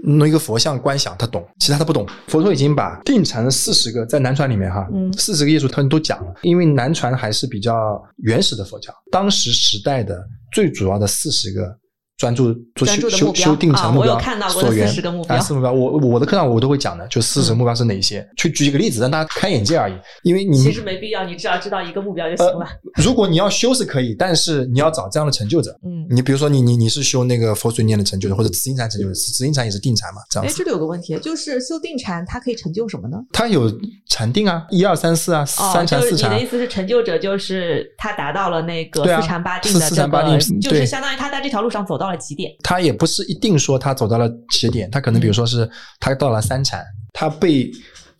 [0.02, 2.06] 弄一个佛像观想，他懂，其他他不懂。
[2.28, 4.88] 佛陀已经把定禅的四十个在南传里面哈，
[5.18, 6.32] 四十个业术他们都讲了。
[6.40, 10.18] 因为南传还是比较原始的佛教，当时时代的
[10.54, 11.66] 最主要的四十个。
[12.16, 15.36] 专注做修修修定成目标，所缘四个目标。
[15.50, 18.26] 目标，我我的课上我都会讲的，就四十目标是哪些？
[18.36, 19.94] 去举一个例子，让大家开眼界而已。
[20.22, 22.66] 因为你其实没必要，你只要知道一个目标就行了。
[23.02, 25.76] 如果你要修是可以，但是你要找这样的成就者。
[25.84, 30.20] 嗯，你比如说你你你是修那个佛水念的成就者，或者紫金禅成就者，紫金禅也是定禅嘛？
[30.30, 30.48] 这样。
[30.48, 33.18] 哎，这里有个问题，就是修定禅，它可以成就什么呢？
[33.32, 33.70] 它有
[34.08, 36.30] 禅定啊，一二三四啊，三禅四禅。
[36.32, 42.52] 你的意思是成就者就是他达到了那个四禅八定的这个，就是相当于他在这条路上走到了极点。
[42.62, 42.84] 他。
[42.84, 45.66] 也不是一定说他走到了起点，他可能比如说是
[45.98, 47.70] 他到了三禅，他被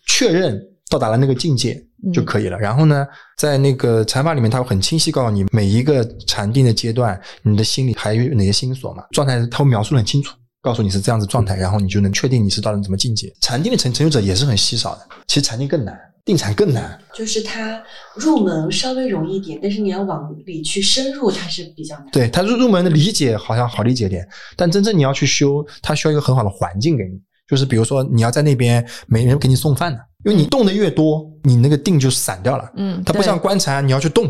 [0.07, 1.79] 确认到达了那个境界
[2.11, 2.59] 就可以了。
[2.59, 9.05] 然后呢，在那个禅法里面，他会很清晰告诉你每一个禅定的阶段，你的心里还有哪些心所嘛？
[9.11, 13.31] 状态他会描述的很清楚，告诉你是这样子状态，然后你就能确定你是到了什么境界。
[13.43, 15.95] 禅定的成成就者也是很稀少的，其实禅定更难。
[16.25, 17.83] 定产更难，就是它
[18.17, 22.07] 入门稍微容易一点，但是你要往里去深入，它是比较难。
[22.11, 32.73] 对它入入门的理解好像好理解点，但真正你要去修，它需要一个很好的环境给你，就是比如说你要在那边没人给你送饭的，因为你动的越多，你那个定就散掉了。
[32.77, 34.27] 嗯，它不像观禅，你要去动。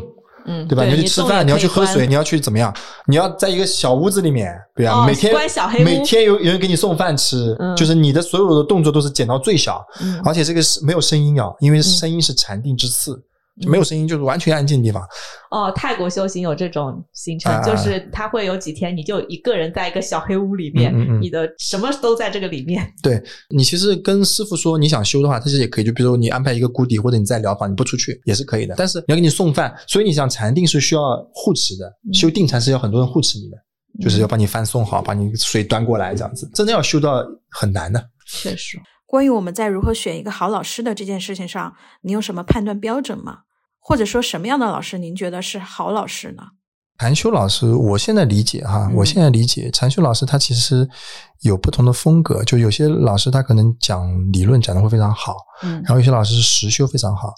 [0.47, 0.85] 嗯，对吧？
[0.85, 2.75] 你要去吃饭，你要去喝水，你要去怎么样？
[3.07, 5.35] 你要在一个小屋子里面，对啊，每天
[5.85, 9.85] 每天有有人给你送饭吃，就是你的所有的动作都是减到最小，
[10.25, 13.21] 而且这个是没有声音啊，因为声音是禅定之次。
[13.67, 15.03] 没有声音，就是完全安静的地方。
[15.51, 22.93] 哦，泰国修行有这种行程，就是他会有几天，你就一个人在一个小黑屋里面，你的什么都在这个里面。
[23.03, 28.75] 对你其实跟师傅说你想修的话，他其实也可以，就比如说你安排一个谷底，或者你在疗房，你不出去也是可以的。
[28.77, 31.01] 但是你要给你送饭，所以你想禅定是需要
[31.33, 33.57] 护持的，修定禅是要很多人护持你的，
[34.03, 38.05] 就是要把你饭送好，把你水端过来这样子，真的要修到很难的。
[38.27, 38.79] 确实。
[39.15, 43.43] 关于我们在如何选一个好老师的这件事情上，你有什么判断标准吗？
[43.79, 46.49] 或者说什么样的老师您觉得是好老师呢？
[46.99, 50.89] 禅修老师，我现在理解哈，我现在理解禅修老师他其实
[51.41, 57.35] 有不同的风格，就有些老师他可能讲理论讲的会非常好，嗯，然后有些老师是实修非常好，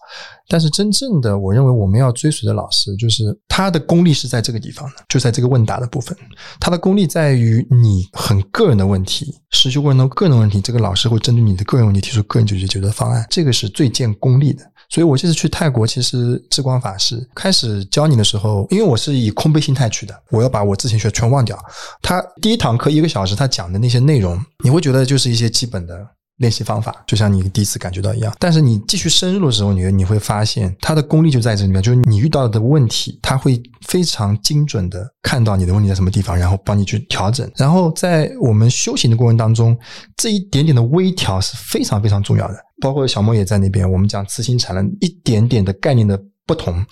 [0.47, 6.16] 但是真正的我认为我们要追随的老师，就是他的功力是在这个地方的，就在这个问答的部分，
[6.61, 14.62] 他的功力在于你很个人的问题，实修过程中个人的问题，这个老师会针对你的个人问题提出个人解决解决方案，这个是最见功力的。
[14.88, 21.59] 所以我这次去泰国，其实智光法师开始教你的时候，因为我是以空杯心态去的，我要把我之前学全忘掉。
[22.01, 26.07] 他第一堂课一个小时，他讲的那些内容，你会觉得就是一些基本的
[26.38, 28.35] 练习方法，就像你第一次感觉到一样。
[28.38, 37.51] 但是你继续深入的时候，你你会发现他的功力就在这里面，就是你遇到的问题，他会非常精准的看到你的问题在什么地方，然后帮你去调整。
[37.57, 39.77] 然后在我们修行的过程当中，
[40.16, 42.55] 这一点点的微调是非常非常重要的。
[42.83, 46.85] 包括小莫也在那边，我们讲慈心禅了一点点的概念的不同，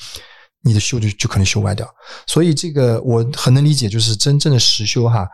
[0.63, 1.87] 你的修就就可能修歪掉。
[2.27, 5.29] 所以这个我很能理解，就是真正的实修哈，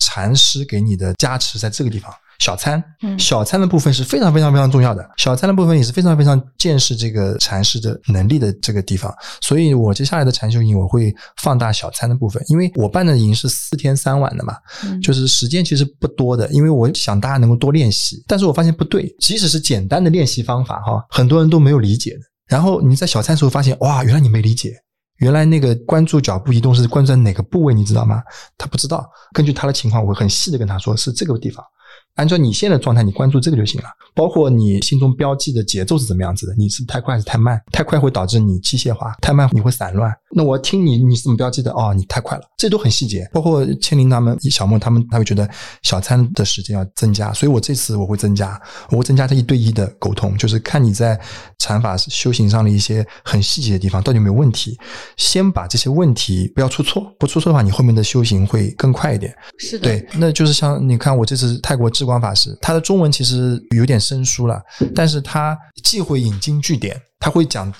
[0.00, 2.12] 禅师给你的加持在这个地方，
[2.44, 2.84] 小餐，
[3.18, 5.02] 小餐的部分是非常非常非常重要的。
[5.16, 9.10] 小餐的部分也是非常非常见识这个禅师的能力的这个地方。
[9.40, 14.58] 所以我接下来的禅修营我会放大小餐的部分，因为我办的营是四天三晚的嘛，
[15.02, 16.46] 就是时间其实不多的。
[16.50, 22.20] 因为我想大家能够多练习，但是我发现不对，即使是简单的练习方法哈，很多人都没有理解的。
[22.46, 24.74] 然后你在小餐时候发现，哇，原来你没理解。
[25.16, 28.20] 原来那个关注脚步移动是关注在哪个部位，你知道吗？
[28.58, 29.08] 他不知道。
[29.32, 31.64] 根据他的情况，我会很细的跟他说，是这个地方。
[32.14, 33.88] 按照你现在的状态，你关注这个就行了。
[34.14, 36.54] 包括你心中标记的节奏是怎么样子的？
[36.56, 37.60] 你是太快还是太慢？
[37.72, 40.12] 太快会导致你机械化，太慢你会散乱。
[40.30, 41.72] 那我听你，你怎么标记的？
[41.72, 43.28] 哦，你太快了，这都很细节。
[43.32, 45.48] 包括千灵他们、小梦他们，他会觉得
[45.82, 51.20] 小餐的时间要增加，所以我这次我会增加，我会增加这一对一的沟通，就是看你在
[51.58, 54.78] 禅法修行上的一些很细节的地方到底有没有问题，
[55.16, 59.34] 先把这些问题不要出错，不出错的话，你后面的修行会更快一点。
[59.58, 64.60] 是的，对，那就是像你看我这次泰国智光法师，他的中文其实有点生疏了。
[64.94, 67.72] 但是他既会引经据典，他会讲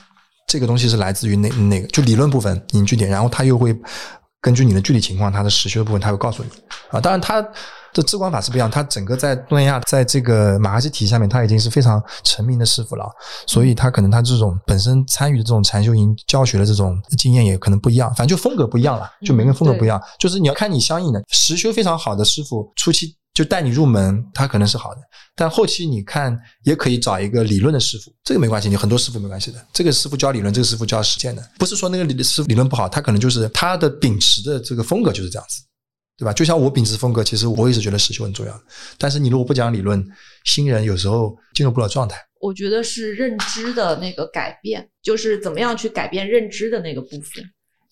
[0.48, 3.76] 这个东西是来自于那那个就理论部分引据点，然后他又会
[4.40, 6.48] 根据你的具体情况，他的实修部分他会告诉你
[6.90, 6.98] 啊。
[6.98, 7.42] 当然他
[7.92, 13.04] 的智光法是不一样，他整个在东南亚在这个马哈西体系下面，他已经是非常成名的师傅了，
[13.46, 23.16] 所以他可能他这种本身参与的这种禅修营教学的这种经验也可能不一样，反正就风格不一样了，就每个人风格不一样，就是你要看你相应的实修非常好的师傅初期。
[23.34, 25.00] 就带你入门，他可能是好的，
[25.34, 29.66] 但后期你看也可以找一个理论的师傅，这个没关系，你很多师傅没关系的。
[29.72, 35.62] 这个师傅教理论，这个师傅教实践的，不是说那个理师傅理论不好，他可能就是他的秉持的这个风格就是这样子，
[36.16, 36.32] 对吧？
[36.32, 38.62] 就像我秉持风格，其实我也是觉得实修很重要的。
[38.98, 40.04] 但是你如果不讲理论，
[40.44, 42.16] 新人有时候进入不了状态。
[42.40, 47.42] 我觉得是认知的那个改变，就是怎么样去改变认知的那个部分。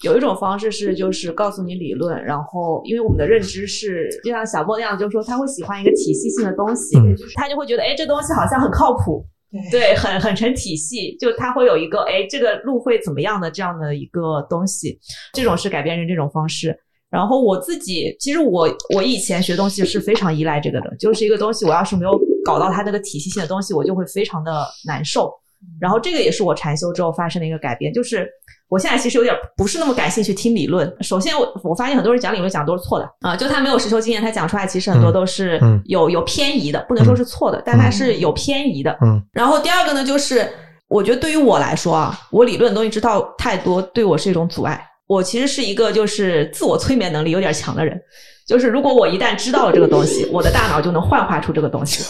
[0.03, 6.97] 有一种方式是，就是告诉你理论，然后因为我们的认知是，就像小莫那样，就是说他会喜欢一个体系性的东西，
[7.37, 9.25] 他就会觉得，哎，这东西好像很靠谱，
[9.71, 14.99] 对，很很成体系，就他会有一个，哎，这个路会怎么样的这样的一个东西，
[15.33, 16.77] 这种是改变人这种方式。
[17.09, 25.33] 然后我自己，其实我我以前学东西是非常依赖这个的，就是一个东西，我要是没有搞到它那个体系性的东西，我就会非常的难受。
[25.81, 28.29] 然后这个也是我禅修之后发生的一个改变，就是。
[28.73, 30.91] 我现在其实有点不是那么感兴趣听理论。
[31.03, 38.97] 首先，我我发现很多人讲理论讲的都是错的啊，就他没有实修经验，他讲出来其实很多都是有有偏移的，不能说是错的，但他是有偏移的。
[39.03, 39.23] 嗯。
[39.35, 40.49] 然后第二个呢，就是
[40.89, 44.83] 我觉得对于我来说啊，我理论的东西知道太多，对我是一种阻碍。
[45.07, 48.01] 我其实是一个就是自我催眠能力有点强的人，
[48.49, 52.03] 就是如果我一旦知道了这个东西，我的大脑就能幻化出这个东西。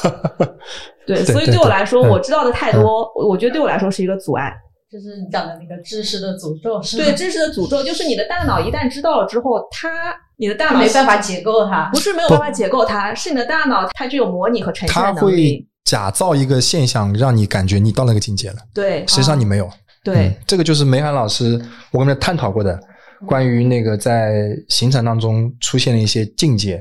[1.05, 4.55] 对，所以对我来说，我知道的太多，我觉得对我来说是一个阻碍。
[4.93, 9.89] 就是你讲的那个知识的诅咒，是对知识的诅咒，就是你的大脑一旦知道了之后，它
[10.37, 18.57] 你的大脑没办法解构它，不是没有办法解构它，是你的大脑它具有模拟和呈现能力，假造一个现象，让你感觉你到那个境界了。
[18.75, 19.67] 对，实际上你没有。
[20.05, 21.59] 对，这个就是梅涵老师
[21.91, 22.79] 我跟他探讨过的，
[23.27, 26.79] 关于那个在行程当中出现的一些境界，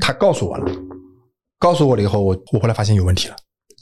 [0.00, 0.64] 他告诉我了，
[1.58, 3.36] 告诉我了以后，我我后来发现有问题了，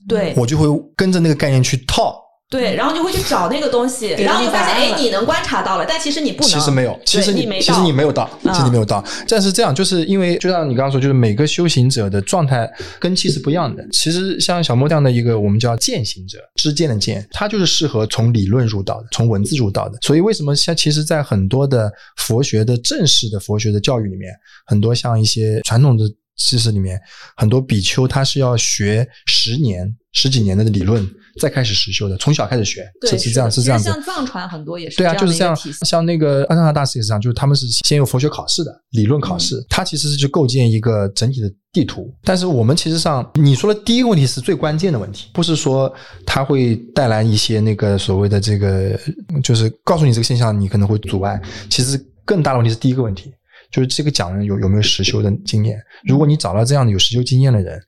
[0.09, 2.25] 对我就会跟着那个概念去套。
[2.51, 6.51] 对，然后就会去找那个东西，然后就发现，哎，你能观察到了，但其实你不能。
[6.51, 9.05] 其实没有，其实你其实你没有到，其实你没有到。
[9.29, 12.67] 但是这样，就是因为就像你刚刚说，就是每个修行者的状态
[12.99, 13.87] 根气是不一样的。
[13.93, 19.99] 其实像小莫这样的一个我们叫践行者，知见的见，他就是适合从理论入道的，从文字入道的。
[20.01, 24.33] 所以为什么像其实，在很多的佛学的正式的佛学的教育里面，
[24.65, 26.05] 很多像一些传统的
[26.39, 26.99] 知识里面，
[27.37, 31.07] 很多比丘他是要学十年、十几年的理论。
[31.39, 33.89] 再开始实修的，从小开始学，是是这样，是这样子。
[33.89, 35.57] 像藏传很多也是对啊，就是这样。
[35.87, 42.13] 像那个阿藏大师也是这样，就是他们是先有佛学考试的理论考试，它其实是去构建一个整体的地图。
[42.25, 45.93] 但是我们其实上，你说的第一个问题是最关键的问题，不是说
[46.27, 48.99] 它会带来一些那个所谓的这个，
[49.43, 51.41] 就是告诉你这个现象你可能会阻碍。
[51.71, 53.33] 其实更大的问题是第一个问题，
[53.71, 55.79] 就是这个讲人有有没有实修的经验。
[56.05, 57.81] 如果你找到这样的有实修经验的人，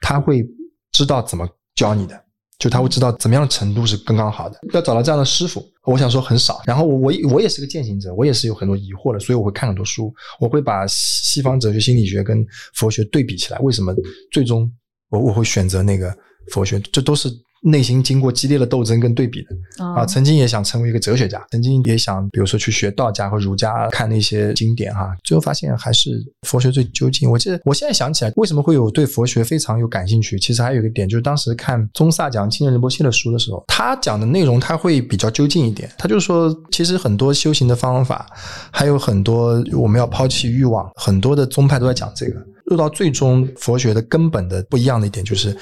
[0.00, 0.44] 他会
[0.92, 2.20] 知道怎么教你的。
[2.58, 6.60] 就他会知道怎么样的程度是刚刚好的，要找到这样的师傅，我想说很少。
[6.66, 12.44] 然后我我我也是个践行者，我也是有很多疑惑的，所以我会看很多书，我会把西方哲学、心理学跟
[12.74, 13.94] 佛学对比起来，为什么
[14.32, 14.70] 最终
[15.10, 16.12] 我我会选择那个
[16.52, 16.80] 佛学？
[16.92, 17.28] 这都是
[17.62, 27.28] 内心经过激烈的斗争跟对比的啊，曾经也想成为一个哲学家，曾经也想比如说去学道家和儒家，看那些经典哈，最后发现还是佛学最究竟。
[27.30, 30.38] 我记得我现在想起来，为什么会有对佛学非常有感兴趣？
[30.38, 35.90] 其实还有一个点，就是当时看宗萨讲清人仁波切的书的时候，他讲的内容他会比较究竟一点。
[35.98, 38.26] 他就说，其实很多修行的方法，
[38.70, 42.34] 还有很多我们要抛弃欲望，很多的宗派都在讲这个。
[42.66, 45.56] 入到最终，佛学的根本的不一样的一点就是。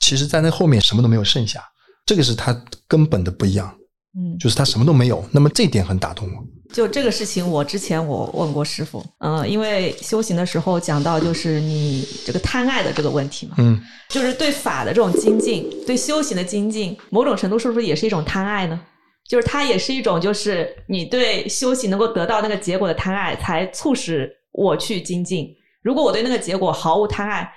[0.00, 1.62] 其实，在那后面什么都没有剩下，
[2.06, 3.74] 这个是他根本的不一样。
[4.18, 5.22] 嗯，就是他什么都没有。
[5.30, 6.44] 那么这点很打动我。
[6.72, 18.80] 就这个事情，我之前我问过师傅，嗯，因为修行的时候讲到就是你这个贪爱的这个问题嘛，嗯，就是对法的这种精进，对修行的精进，某种程度是不是也是一种贪爱呢？
[19.28, 25.48] 就是它也是一种，就是你对修行能够得到那个结果的贪爱，才促使我去精进。
[25.82, 27.50] 如果我对那个结果毫无贪爱。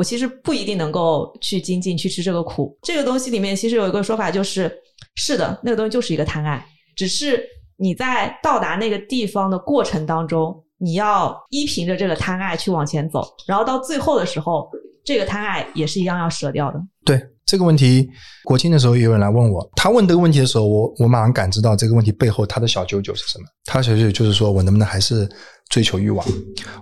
[0.00, 2.74] 我其实不一定能够去精进去吃这个苦。
[2.80, 4.72] 这个东西里面其实有一个说法，就是
[5.14, 6.64] 是的，那个东西就是一个贪爱，
[6.96, 7.44] 只是
[7.76, 14.70] 你在到达那个地方的过程当中，你要依凭着这个贪爱去往前走，然后到最后的时候，
[15.04, 16.80] 这个贪爱也是一样要舍掉的。
[17.04, 18.08] 对这个问题，
[18.44, 23.44] 国庆的时候也有人来问我，他问这个问题的时候，我我马上感知到这个问题背后他的小九九是什么？
[23.66, 25.28] 他小九九就是说我能不能还是
[25.68, 26.26] 追求欲望？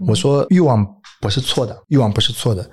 [0.06, 0.86] 我说欲望
[1.20, 2.70] 不是错的，欲望不是错的。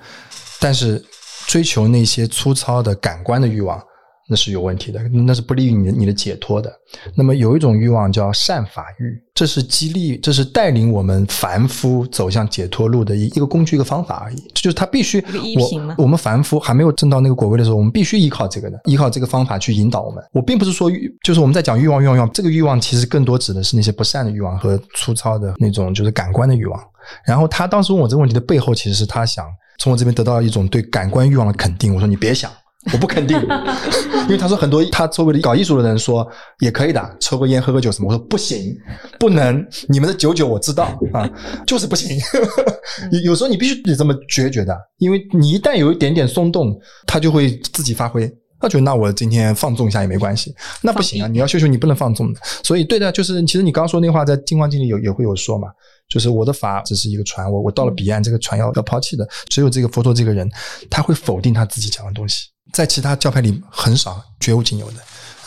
[0.66, 1.00] 但是，
[1.46, 3.80] 追求那些粗糙的感官的欲望，
[4.28, 6.72] 那是有问题的，那是不利于你的你的解脱的。
[7.14, 14.36] 那么有一种欲望叫善法欲，这是激励，这是带领我们凡夫走向解脱路的一一个工具，一个方法而已。
[14.54, 15.24] 这就是他必须，
[15.56, 20.20] 我我们凡夫还没有挣到那个果位的时候，我们必须依靠这个的，依靠这个方法去引导我们。
[20.32, 20.90] 我并不是说，
[21.22, 26.80] 就是我们在讲欲望，欲望，欲望，这个欲望其实更多指的是那些不善的欲望和粗糙的那种就是感官的欲望。
[27.24, 29.46] 然后他当时问我这个问题的背后，其实是他想。
[29.78, 32.50] 从我这边得到一种对感官欲望的肯定，我说你别想，
[32.92, 33.36] 我不肯定，
[34.22, 36.26] 因为他说很多他周围的搞艺术的人说
[36.60, 38.76] 也可以的，抽个烟喝个酒什么，我说不行，
[39.18, 41.28] 不能，你们的九九我知道啊，
[41.66, 42.16] 就是不行。
[43.24, 48.30] 有时候你必须得这么决绝的，因为你一旦有一点点松动，他就会自己发挥。
[48.58, 52.40] 他觉得那我今天放纵一下也没关系，那不行啊，你要秀秀你不能放纵的。
[52.62, 55.68] 所以对的，就是其实你刚刚说那话在《金光经》里有也会有说嘛。
[56.08, 59.28] 就是我的法只是一个船，我我到了彼岸，这个船要要抛弃的。
[59.48, 60.50] 只有这个佛陀这个人，
[60.90, 64.96] 他会否定他自己讲的东西，在其他教派里很少，绝无仅有的。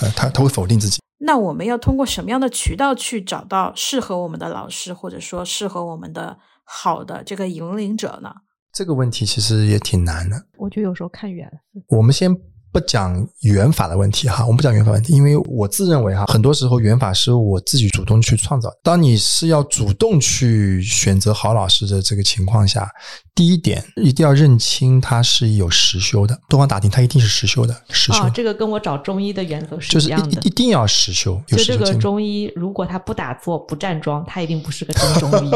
[0.02, 1.00] 呃，他他会否定自己。
[1.20, 8.30] 那我们要通过什么样的渠道去找到适合我们的老师，或者说适合我们的好的这个引领者呢？
[8.74, 10.46] 这个问题其实也挺难的。
[10.58, 11.84] 我觉得有时候看缘分。
[11.98, 12.36] 我们先。
[12.72, 18.70] 不讲缘法的问题哈，我们不讲缘法问题，因为我自认为哈，很多时候缘法是我自己主动去创造。
[18.84, 22.88] 当你是要主动去选择好老师的这个情况下，
[23.34, 27.76] 第一点一定要认清他是有实修的，多方打听他一定是实修的。
[27.90, 31.42] 实修，这个跟我找中医的原则是一样的，一定要实修。
[31.48, 35.52] 就这个中医，如果他不打坐不站桩，他一定不是个真中医。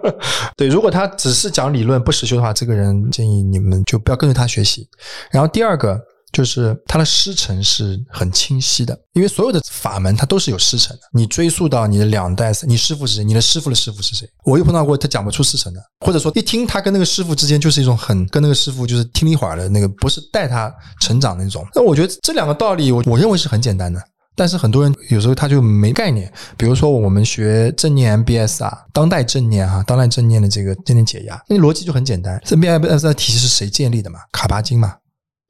[0.58, 4.86] 对，如果他只是讲理论不实修的话，这个人建议你们就不要跟着他学习。
[5.30, 5.98] 然后第二个。
[6.40, 11.02] 就是他的师承是很清晰的，因为所有的法门它都是有师承的。
[11.12, 13.22] 你追溯到你的两代，你师傅是谁？
[13.22, 14.26] 你的师傅的师傅是谁？
[14.46, 21.62] 我又碰到过他讲不出师承的，或者说一听他跟那个师傅之间就是一种很跟那个师傅就是听一会儿的那个，不是带他成长那种。
[21.74, 24.02] 那我觉得这两个道理，我我认为是很简单的，
[24.34, 26.32] 但是很多人有时候他就没概念。
[26.56, 32.40] 比如说我们学正念 MBS 啊，当代正念哈，当代正念的这个正念解压，那逻辑就很简单。
[32.46, 34.20] 正念 MBS 的体系是谁建立的嘛？
[34.32, 34.94] 卡巴金嘛？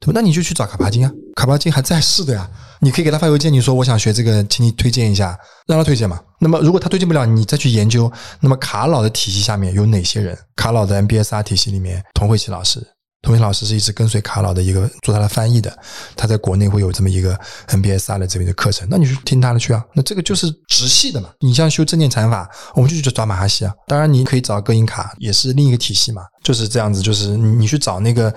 [0.05, 0.13] 对？
[0.13, 2.49] 那你就去找卡巴金啊，卡巴金还在世的呀。
[2.83, 5.37] 你可以给他发邮件，你说我想学这个，请你推荐一下，
[5.67, 6.19] 让他推荐嘛。
[6.39, 10.35] 那么如果他推荐不了，你再去研究，那么卡老的体系下面有哪些人？
[10.55, 12.79] 卡老的 MBSR 体系里面，童慧琪老师，
[13.21, 15.71] 童慧老师是一直跟随卡老的一个做他的翻译的，
[16.15, 19.85] 他在国内会有这么一个 MBSR 的这边的课程，那你去听他的去啊。
[19.93, 21.29] 那这个就是直系的嘛。
[21.41, 23.71] 你像修正念禅法，我们就去找马哈西啊。
[23.85, 26.23] 当然你可以找歌音卡，也是另一个体系嘛。
[26.43, 28.33] 就是这样子，就是你去找那个。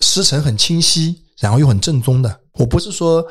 [0.00, 2.40] 师承很清晰，然后又很正宗的。
[2.54, 3.24] 我不是说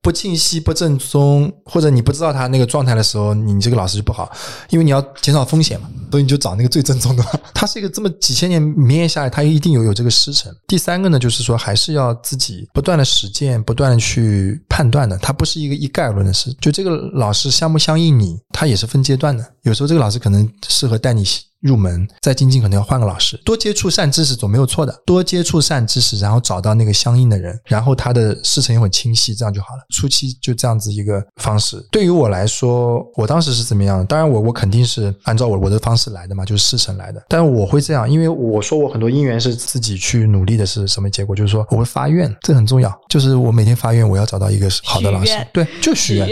[0.00, 4.30] 不清晰、不正宗，或者你不知道他那个状态的时候，你这个老师就不好，
[4.70, 5.88] 因为你要减少风险嘛。
[6.10, 7.22] 所以你就找那个最正宗的。
[7.52, 10.50] 他是一个这么几千年绵延下来，他一定有有这个师承。
[10.66, 15.18] 第三个呢，就是说还是要自己不断的实践，不断的去判断的。
[15.18, 16.50] 他不是一个一概而论的事。
[16.60, 19.44] 就这个老师相不相应你，他也是分阶段的。
[19.68, 21.22] 有时候这个老师可能适合带你
[21.60, 23.36] 入门，再精进可能要换个老师。
[23.44, 29.82] 多接触善知识总没有错的，多接触善知识，然后找到那个相应的人，然后他的师承也很清晰，这样就好了。
[29.90, 31.84] 初期就这样子一个方式。
[31.90, 34.06] 对于我来说，我当时是怎么样？
[34.06, 37.20] 当然，我我肯定是按照我我的方式来的嘛，就是师承来的。
[37.28, 41.34] 但是我会这样，因为我说我很多因缘是自己去努力的，是什么结果？
[41.34, 42.88] 就是说我会发愿，这很重要。
[43.08, 45.36] 就是我每天发愿，我要找到一个好的老师。
[45.52, 46.28] 对，就许愿。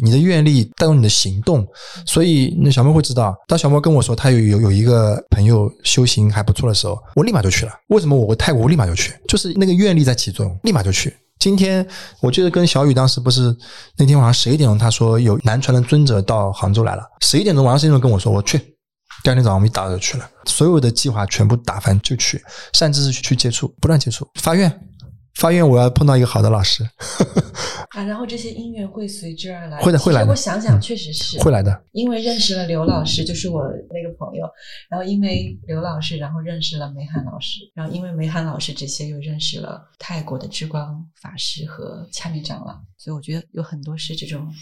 [0.00, 1.64] 你的愿力带动你的行动，
[2.04, 3.32] 所以所以那小莫会知道。
[3.46, 7.72] 当小莫跟我说他有有有一个朋友修行还不错的时候，我立马就去了。
[7.86, 9.14] 为什么我泰国我立马就去？
[9.28, 11.16] 就是那个愿力在起作用，立马就去。
[11.38, 11.86] 今天
[12.20, 13.56] 我记得跟小雨当时不是
[13.96, 17.04] 那天晚上十一点钟，他说有南传的尊者到杭州来了。
[17.20, 18.58] 十一点钟晚上十一点钟跟我说我去，
[19.22, 24.80] 第二天早上我们一大早就去了，所有的计划全部打翻就去，甚至是去接触，不断接触，发愿。
[25.36, 27.44] 发愿我要碰到一个好的老师呵呵
[27.90, 29.80] 啊，然后这些音乐会随之而来。
[29.80, 30.30] 会的，会来的。
[30.30, 31.84] 我想想，确实是会来的。
[31.92, 34.46] 因为认识了刘老师，就是我那个朋友，
[34.88, 44.52] 然后因为刘老师，然后认识了梅涵老师，然后因为梅涵老师这些又认识了泰国的之光法师和恰米长老，所以我觉得有很多是这种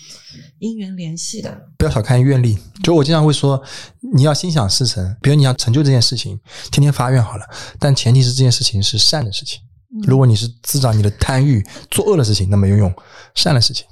[0.59, 1.69] 因缘联系的。
[1.79, 3.63] 不要小看愿力，就我经常会说，
[4.15, 6.39] 你要心想事成，比如你要成就这件事情，
[6.71, 7.47] 天天发愿好了，
[7.79, 9.61] 但前提是这件事情是善的事情。
[10.03, 12.91] 如果你是滋长你的贪欲、作恶的事情，那没有用；
[13.35, 13.87] 善的事情，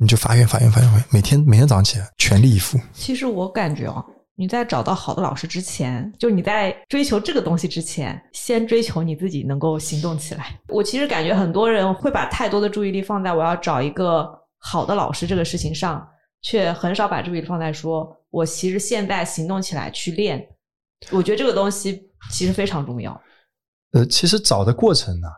[0.00, 2.78] 你就发愿、发愿、发愿，每天每天早上起来全力以赴。
[2.92, 4.02] 其实我感觉啊，
[4.36, 10.58] 你在找到好的老师之前，就你在追求这个东西之前，先追求你自己能够行动起来。
[10.68, 14.26] 我其实感觉很多人会把太多的注意力放在我要找一个
[14.58, 16.04] 好的老师这个事情上，
[16.40, 20.42] 却很少把注意力放在说我其实现在行动起来去练。
[21.10, 23.20] 我觉得这个东西其实非常重要。
[23.94, 25.28] 呃，其实找的过程呢，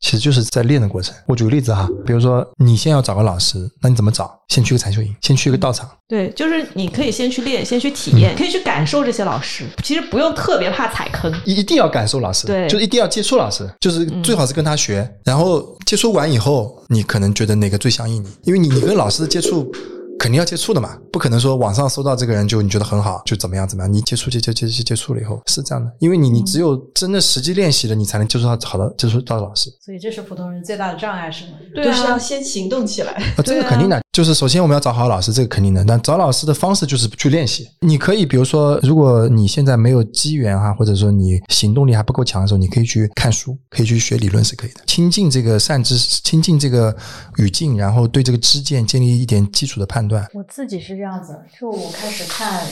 [0.00, 1.14] 其实就是在练的过程。
[1.26, 4.38] 我举个例子哈，比如说你先要找个老师，那你怎么找？
[4.48, 5.90] 先去个禅修营，先去一个道场。
[6.06, 9.64] 对，就是你可以先去练，先去体验，可以去感受这些老师。
[9.82, 15.10] 其实不用特别怕踩坑，一定要感受老师，对，就一定要接触老师，就是最好是跟他学。
[15.24, 19.72] 然后接触完以后，你可能觉得哪个最相应你，因为你你跟老师的接触。
[20.18, 29.70] 肯定要接触的嘛，不可能说网上搜到这个人就你觉得很好就怎么样怎么样，你接触接接接接接触了以后是这样的，因为你你只有真的实际练习了，你才能接触到好的接触到老师。
[29.84, 31.52] 所以这是普通人最大的障碍是吗？
[31.74, 33.12] 对啊，要先行动起来。
[33.12, 35.84] 啊，这个肯定的，就是首先我们要找好老师，这个肯定的。
[35.84, 37.68] 但找老师的方式就是去练习。
[37.80, 44.80] 你可以比如说，如果你现在没有机缘哈，或者说你行动力还不够强的时候，你可以去看书，可以去学理论是可以的。
[44.86, 46.96] 亲近这个善知识，亲近这个
[47.36, 50.26] 语境，然后对这个知见建立一点基础的判断。
[50.32, 50.94] 我自己是。
[50.94, 52.62] 这样子，就我开始看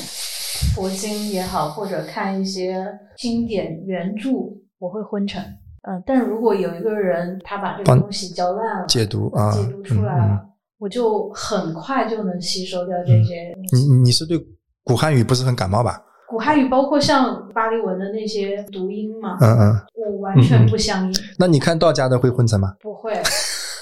[0.76, 4.30] 佛经也好，或者看一些经典原著，
[4.78, 5.42] 我会昏沉。
[5.82, 10.40] 嗯，但如果有一个人他把这个东西嚼烂了，解读啊，解读出来了，
[10.78, 13.52] 我就很快就能吸收掉这些。
[13.72, 14.38] 你你是对
[14.84, 16.00] 古汉语不是很感冒吧？
[16.28, 21.20] 古汉语包括像巴利文的那些读音嘛，嗯嗯，我完全不相应。
[21.36, 22.72] 那你看道家的会昏沉吗？
[22.80, 23.20] 不会。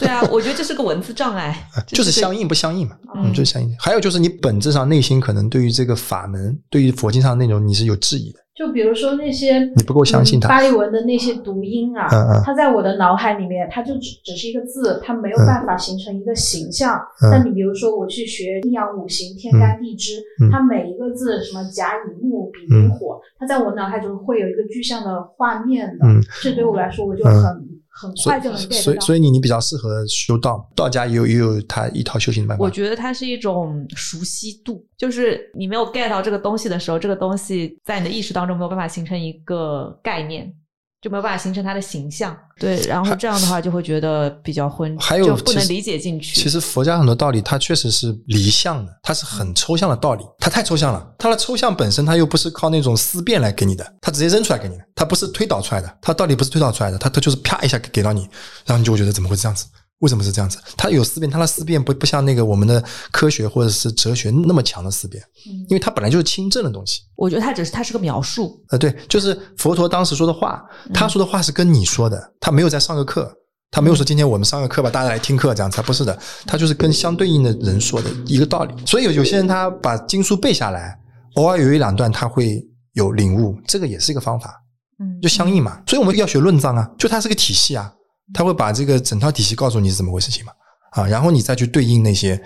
[0.01, 1.55] 对啊，我觉得这是个文字障碍，
[1.87, 3.69] 就是相应不相应嘛，嗯，就是相应。
[3.79, 8.41] 还有就是你本质上内心可能对于这个法门，对于佛经上的内容你是有质疑的。
[8.57, 12.07] 就比如说那些你不够相信他巴利文的那些读音啊，
[12.45, 17.01] 它在我的脑海里面，它就只只是一个字，它没有办法形成一个形象。
[17.31, 20.23] 那你比如说我去学阴阳五行、天干地支，
[20.53, 26.07] 它每一个字什么甲乙木丙丁火，它在我脑海中会有一个具象的画面的。
[26.43, 27.71] 这对我来说，我就很。
[27.91, 32.65] 很快就能变所以，所以你你比较适合修道，道家也有也有他一套修行的办法。
[32.65, 40.55] 我觉得它是一种熟悉度，就是你没有 get 到这个东西的时候，这个东西在你的意识当中没有办法形成一个概念。
[41.01, 46.39] 就没有办法形成他的形象，对，然后这样的话就会觉得比较昏，还有不能理解进去。
[46.39, 51.15] 其实佛家很多道理，它确实是离相的，它是很抽象的道理，它太抽象了。
[51.19, 58.29] 它的抽象本身，它又不是靠那种思辨来给你的，它直接扔出来给你的，它不是推导出来的，它道理不是推导出来的，它它就是啪一下给到你，
[58.67, 59.65] 然后你就会觉得怎么会这样子。
[60.01, 60.59] 为什么是这样子？
[60.77, 65.23] 他有思辨，他的思辨不不像那个我们的科学或者是哲学那么强的思辨，
[65.69, 67.03] 因为他本来就是清正的东西。
[67.17, 73.31] 我觉得他只是他是个描述，呃，对，就是佛陀当时说的话，他说的话是跟你说的，他没有在上个课，
[73.71, 78.75] 他没有说今天我们上个课吧，大家来听课这样，他不是的，他就是跟相对应的人说的一个道理。
[78.87, 80.99] 所以有有些人他把经书背下来，
[81.35, 84.55] 偶尔有一两段他会有领悟，这个也是一个方法，
[84.99, 85.83] 嗯，就相应嘛。
[85.87, 87.93] 所以我们要学论藏啊，就它是个体系啊。
[88.33, 90.53] 他会把这个整套体系告诉你是怎么回事情嘛？
[90.93, 92.41] 啊，然后你再去对应那些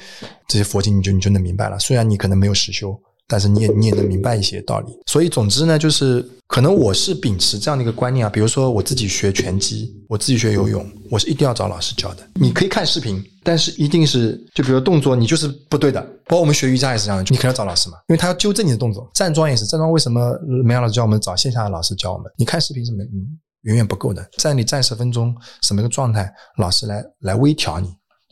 [0.49, 1.79] 这些佛经，你就你就能明白了。
[1.79, 2.95] 虽然你可能没有实修，
[3.27, 4.93] 但是你也你也能明白一些道理。
[5.07, 12.29] 所以总之呢，就是可能我是秉持这样的一个观念啊，比如说我自己学拳击，我自己学游泳，我是一定要找老师教的。
[12.35, 19.11] 你可以看视频，但是一定是就比如动作你就是不对的，包括我们学瑜伽也是这样的，你肯定要找老师嘛，因为他要纠正你的动作。
[19.15, 22.31] 站桩也是，站桩为什么梅阳老师教我们找线下的老师教我们？
[22.37, 23.25] 你看视频是没嗯
[23.65, 27.89] 远远不够的，在你站十分钟什么个状态，老师来来微调你。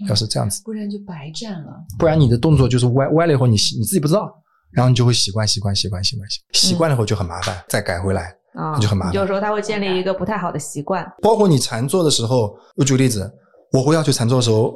[0.08, 1.72] 要是这样子，不然就白站了。
[1.96, 4.28] 不然你的动作就是歪歪了以后，你你自己不知道，
[4.72, 9.14] 然后你就会习惯习惯习惯习惯习习惯了以后就很麻烦，再改回来啊就很麻烦。
[9.14, 11.06] 有时候他会建立一个不太好的习惯。
[11.22, 13.30] 包括你禅坐的时候，我举个例子，
[13.70, 14.74] 我会要求禅坐的时候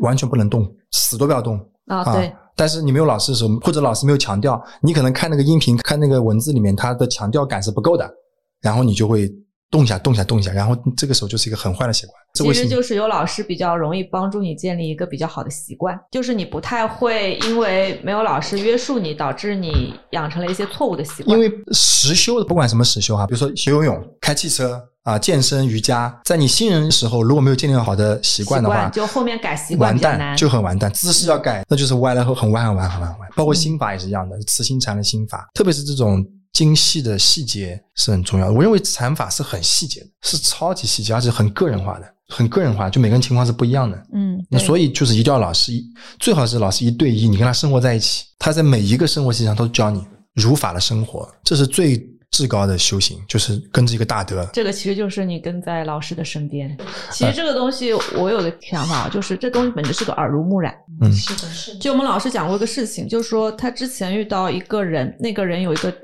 [0.00, 2.04] 完全不能动，死都不要动啊。
[2.14, 2.32] 对。
[2.54, 8.08] 但是你没有老师的时候，或者老师没有强调，你可能看那个音频、看那个文字里面，他的强调感是不够的，
[8.60, 9.28] 然后你就会。
[9.70, 12.14] 动一下，动一下，动一下，然后这个时候就是一个很坏的习惯。
[12.34, 21.36] 其实就是有老师比较容易帮助你建立一个比较好的习惯，就是你不太会因为没有老师约束你，导致你养成了一些错误的习惯。
[21.36, 30.92] 因为实修的，不管什么实修哈，比如说学游泳、开汽车啊、健身、瑜伽，在你新人的时候如果没有建立好的习惯的话，就后面改习惯完蛋，就很完蛋。
[30.92, 33.28] 姿势要改，那就是歪了后很歪很歪很歪很歪。
[33.34, 36.24] 包括心法也是一样的，慈心禅的心法，特别是这种。
[36.56, 38.52] 精细的细节是很重要的。
[38.54, 44.02] 我认为禅法是很细节的，是超级细节，而且很个人化的，很个人化，就每个人情况是不一样的。
[44.14, 45.70] 嗯，那所以就是一定要老师，
[46.18, 50.02] 最好是老师一对一，你跟他生活在一起，他在每一个生活细节上都教你
[50.32, 54.48] 如法的生活，这是最至高的修行，就是跟着一个大德。
[54.54, 56.74] 这个其实就是你跟在老师的身边。
[57.12, 60.74] 其实这个东西我有个想法，就是这东西本质是个耳濡目染。
[61.02, 61.80] 嗯，是的，是的。
[61.80, 65.94] 就我们老师讲过一个事情，就是说他之前遇到一个人，那个人有一个。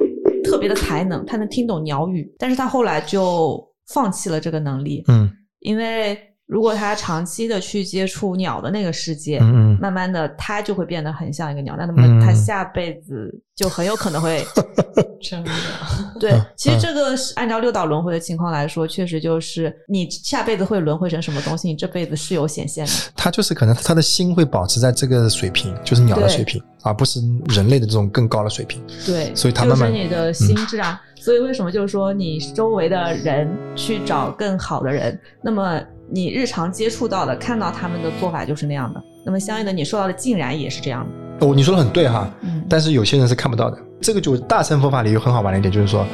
[0.43, 5.05] 特别的才能，他能听懂鸟语，但是他后来就放弃了这个能力。
[5.09, 5.31] 嗯，
[5.61, 11.75] 因为如果他长期的去接触鸟的那个世界，嗯慢慢的他就会变得很像一个鸟。
[11.79, 14.45] 那那么他下辈子就很有可能会
[15.23, 15.51] 真的。
[16.21, 22.93] 对，其实这个是按照六道轮回的情况来说，确实就是你下辈子会轮回成什么东西，你这辈子是有显现的。
[23.17, 26.63] 他就是可能他的心会保持在这个水平，就是鸟的水平。
[26.85, 27.21] 而不是
[27.51, 31.01] 人类的这种更高的水平，对，所以他慢慢就是你的心智啊。
[31.15, 35.81] 所以为什么就是说你周围的人去找更好的人，那么
[36.13, 41.47] 你日常接触到的、看到他们的做法就是那样的，那么相应的你受到的竟然也是这样的。
[41.47, 43.79] 哦，你说的很对哈，嗯，但是有些人是看不到的。
[44.01, 46.07] 这个就大乘佛法里有很好玩的一点，就是说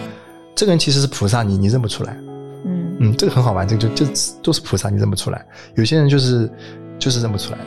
[0.54, 2.16] 这个人其实是菩萨，你你认不出来，
[2.64, 5.44] 嗯嗯，这个很好玩，这个就就都是菩萨，你认不出来。
[5.74, 6.48] 有些人就是
[6.98, 7.58] 就是认不出来。